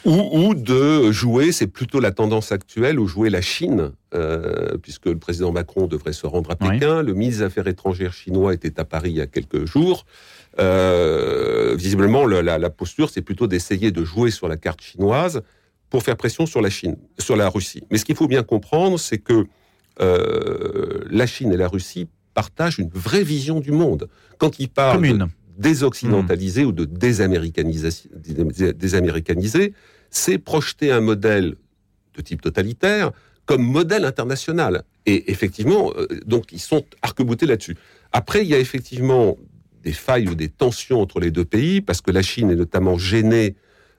Ou, 0.03 0.55
de 0.55 1.11
jouer, 1.11 1.51
c'est 1.51 1.67
plutôt 1.67 1.99
la 1.99 2.11
tendance 2.11 2.51
actuelle, 2.51 2.99
ou 2.99 3.07
jouer 3.07 3.29
la 3.29 3.41
Chine, 3.41 3.91
euh, 4.15 4.75
puisque 4.81 5.05
le 5.05 5.19
président 5.19 5.51
Macron 5.51 5.85
devrait 5.85 6.13
se 6.13 6.25
rendre 6.25 6.49
à 6.49 6.55
Pékin. 6.55 7.03
Le 7.03 7.13
ministre 7.13 7.41
des 7.41 7.45
Affaires 7.45 7.67
étrangères 7.67 8.13
chinois 8.13 8.55
était 8.55 8.79
à 8.79 8.83
Paris 8.83 9.11
il 9.11 9.17
y 9.17 9.21
a 9.21 9.27
quelques 9.27 9.65
jours. 9.65 10.05
Euh, 10.59 11.75
visiblement, 11.75 12.25
la, 12.25 12.69
posture, 12.69 13.09
c'est 13.09 13.21
plutôt 13.21 13.47
d'essayer 13.47 13.91
de 13.91 14.03
jouer 14.03 14.31
sur 14.31 14.47
la 14.47 14.57
carte 14.57 14.81
chinoise 14.81 15.41
pour 15.89 16.03
faire 16.03 16.17
pression 16.17 16.45
sur 16.45 16.61
la 16.61 16.69
Chine, 16.69 16.97
sur 17.19 17.35
la 17.35 17.49
Russie. 17.49 17.83
Mais 17.91 17.97
ce 17.97 18.05
qu'il 18.05 18.15
faut 18.15 18.27
bien 18.27 18.43
comprendre, 18.43 18.99
c'est 18.99 19.17
que 19.17 19.45
euh, 20.01 20.99
la 21.09 21.27
Chine 21.27 21.51
et 21.51 21.57
la 21.57 21.67
Russie 21.67 22.07
partagent 22.33 22.79
une 22.79 22.89
vraie 22.89 23.23
vision 23.23 23.59
du 23.59 23.71
monde. 23.71 24.09
Quand 24.37 24.59
ils 24.59 24.69
parlent 24.69 25.01
de 25.01 25.27
désoccidentaliser 25.57 26.65
ou 26.65 26.71
de 26.71 26.85
désaméricaniser, 26.85 29.73
c'est 30.09 30.37
projeter 30.37 30.91
un 30.91 31.01
modèle 31.01 31.55
de 32.15 32.21
type 32.21 32.41
totalitaire 32.41 33.11
comme 33.45 33.63
modèle 33.63 34.05
international. 34.05 34.83
Et 35.05 35.31
effectivement, 35.31 35.91
euh, 35.97 36.07
donc 36.25 36.51
ils 36.51 36.59
sont 36.59 36.85
arc-boutés 37.01 37.45
là-dessus. 37.45 37.75
Après, 38.11 38.43
il 38.43 38.47
y 38.47 38.53
a 38.53 38.59
effectivement 38.59 39.37
des 39.83 39.93
failles 39.93 40.27
ou 40.27 40.35
des 40.35 40.49
tensions 40.49 41.01
entre 41.01 41.19
les 41.19 41.31
deux 41.31 41.45
pays, 41.45 41.81
parce 41.81 42.01
que 42.01 42.11
la 42.11 42.21
Chine 42.21 42.51
est 42.51 42.55
notamment 42.55 42.97
gênée 42.97 43.55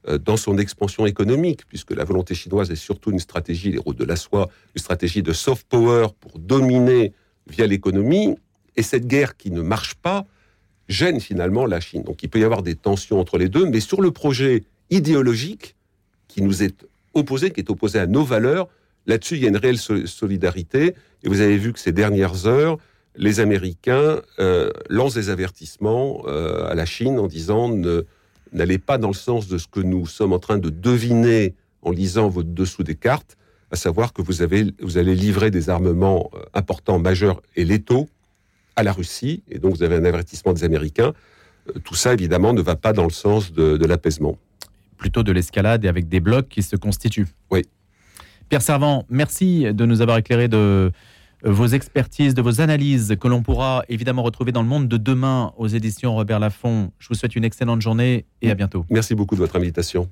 euh, 0.09 0.19
dans 0.19 0.37
son 0.37 0.59
expansion 0.59 1.07
économique, 1.07 1.67
puisque 1.67 1.93
la 1.93 2.05
volonté 2.05 2.35
chinoise 2.35 2.71
est 2.71 2.77
surtout 2.77 3.11
une 3.11 3.19
stratégie, 3.19 3.71
les 3.71 3.79
routes 3.79 3.99
de 3.99 4.05
la 4.05 4.17
soie, 4.17 4.49
une 4.75 4.81
stratégie 4.81 5.23
de 5.23 5.33
soft 5.33 5.67
power 5.69 6.09
pour 6.21 6.39
dominer 6.39 7.13
via 7.47 7.67
l'économie. 7.67 8.37
Et 8.77 8.83
cette 8.83 9.07
guerre 9.07 9.37
qui 9.37 9.51
ne 9.51 9.61
marche 9.61 9.95
pas 9.95 10.27
gêne 10.89 11.21
finalement 11.21 11.67
la 11.67 11.81
Chine. 11.81 12.03
Donc 12.03 12.23
il 12.23 12.29
peut 12.29 12.41
y 12.41 12.45
avoir 12.45 12.63
des 12.63 12.75
tensions 12.75 13.21
entre 13.21 13.39
les 13.39 13.49
deux, 13.49 13.67
mais 13.67 13.81
sur 13.81 14.01
le 14.01 14.11
projet 14.11 14.65
idéologique 14.91 15.75
qui 16.29 16.43
nous 16.43 16.63
est 16.63 16.87
opposé, 17.15 17.51
qui 17.51 17.61
est 17.61 17.71
opposé 17.71 17.99
à 17.99 18.07
nos 18.07 18.25
valeurs, 18.25 18.69
là-dessus 19.07 19.37
il 19.37 19.43
y 19.43 19.47
a 19.47 19.49
une 19.49 19.57
réelle 19.57 19.79
solidarité. 19.79 20.95
Et 21.23 21.29
vous 21.29 21.41
avez 21.41 21.59
vu 21.59 21.73
que 21.73 21.79
ces 21.79 21.93
dernières 21.93 22.47
heures, 22.47 22.79
les 23.17 23.41
Américains 23.41 24.21
euh, 24.39 24.71
lancent 24.89 25.15
des 25.15 25.31
avertissements 25.31 26.23
euh, 26.27 26.71
à 26.71 26.75
la 26.75 26.87
Chine 26.87 27.19
en 27.19 27.27
disant 27.27 27.71
n'allez 28.53 28.79
pas 28.79 28.99
dans 28.99 29.09
le 29.09 29.15
sens 29.15 29.49
de 29.49 29.59
ce 29.59 29.67
que 29.67 29.81
nous 29.81 30.07
sommes 30.07 30.33
en 30.33 30.39
train 30.39 30.59
de 30.59 30.71
deviner 30.71 31.55
en 31.83 31.91
lisant 31.91 32.29
votre 32.29 32.51
dessous 32.51 32.83
des 32.83 32.95
cartes, 32.95 33.37
à 33.71 33.77
savoir 33.77 34.13
que 34.13 34.23
vous, 34.23 34.43
avez, 34.43 34.73
vous 34.81 34.99
allez 34.99 35.15
livrer 35.15 35.51
des 35.51 35.69
armements 35.69 36.31
euh, 36.35 36.41
importants, 36.55 36.99
majeurs 36.99 37.43
et 37.57 37.65
létaux 37.65 38.09
à 38.77 38.83
la 38.83 38.93
Russie. 38.93 39.43
Et 39.51 39.59
donc 39.59 39.77
vous 39.77 39.83
avez 39.83 39.97
un 39.97 40.05
avertissement 40.05 40.53
des 40.53 40.65
Américains. 40.65 41.13
tout 41.85 41.95
ça, 41.95 42.13
évidemment, 42.13 42.53
ne 42.53 42.63
va 42.63 42.77
pas 42.77 42.93
dans 42.93 43.05
le 43.05 43.11
sens 43.11 43.53
de, 43.53 43.77
de 43.77 43.87
l'apaisement. 43.87 44.39
Plutôt 44.97 45.23
de 45.23 45.33
l'escalade 45.33 45.85
et 45.85 45.89
avec 45.89 46.09
des 46.09 46.21
blocs 46.21 46.49
qui 46.49 46.63
se 46.63 46.77
constituent. 46.77 47.29
Oui. 47.51 47.67
Pierre 48.49 48.63
Servant, 48.63 49.07
merci 49.09 49.65
de 49.73 49.87
nous 49.87 50.03
avoir 50.03 50.19
éclairé 50.19 50.47
de 50.47 50.93
vos 51.45 51.67
expertises, 51.67 52.35
de 52.35 52.43
vos 52.43 52.61
analyses 52.61 53.17
que 53.21 53.29
l'on 53.29 53.43
pourra 53.43 53.85
évidemment 53.89 54.23
retrouver 54.23 54.53
dans 54.53 54.63
le 54.63 54.69
monde 54.69 54.89
de 54.89 54.97
demain 54.97 55.53
aux 55.57 55.67
éditions 55.67 56.15
Robert 56.15 56.39
Laffont. 56.39 56.93
Je 56.99 57.09
vous 57.09 57.15
souhaite 57.15 57.37
une 57.37 57.45
excellente 57.45 57.83
journée 57.83 58.27
et 58.41 58.51
à 58.51 58.55
bientôt. 58.55 58.85
Merci 58.91 59.15
beaucoup 59.15 59.35
de 59.35 59.41
votre 59.41 59.57
invitation. 59.57 60.09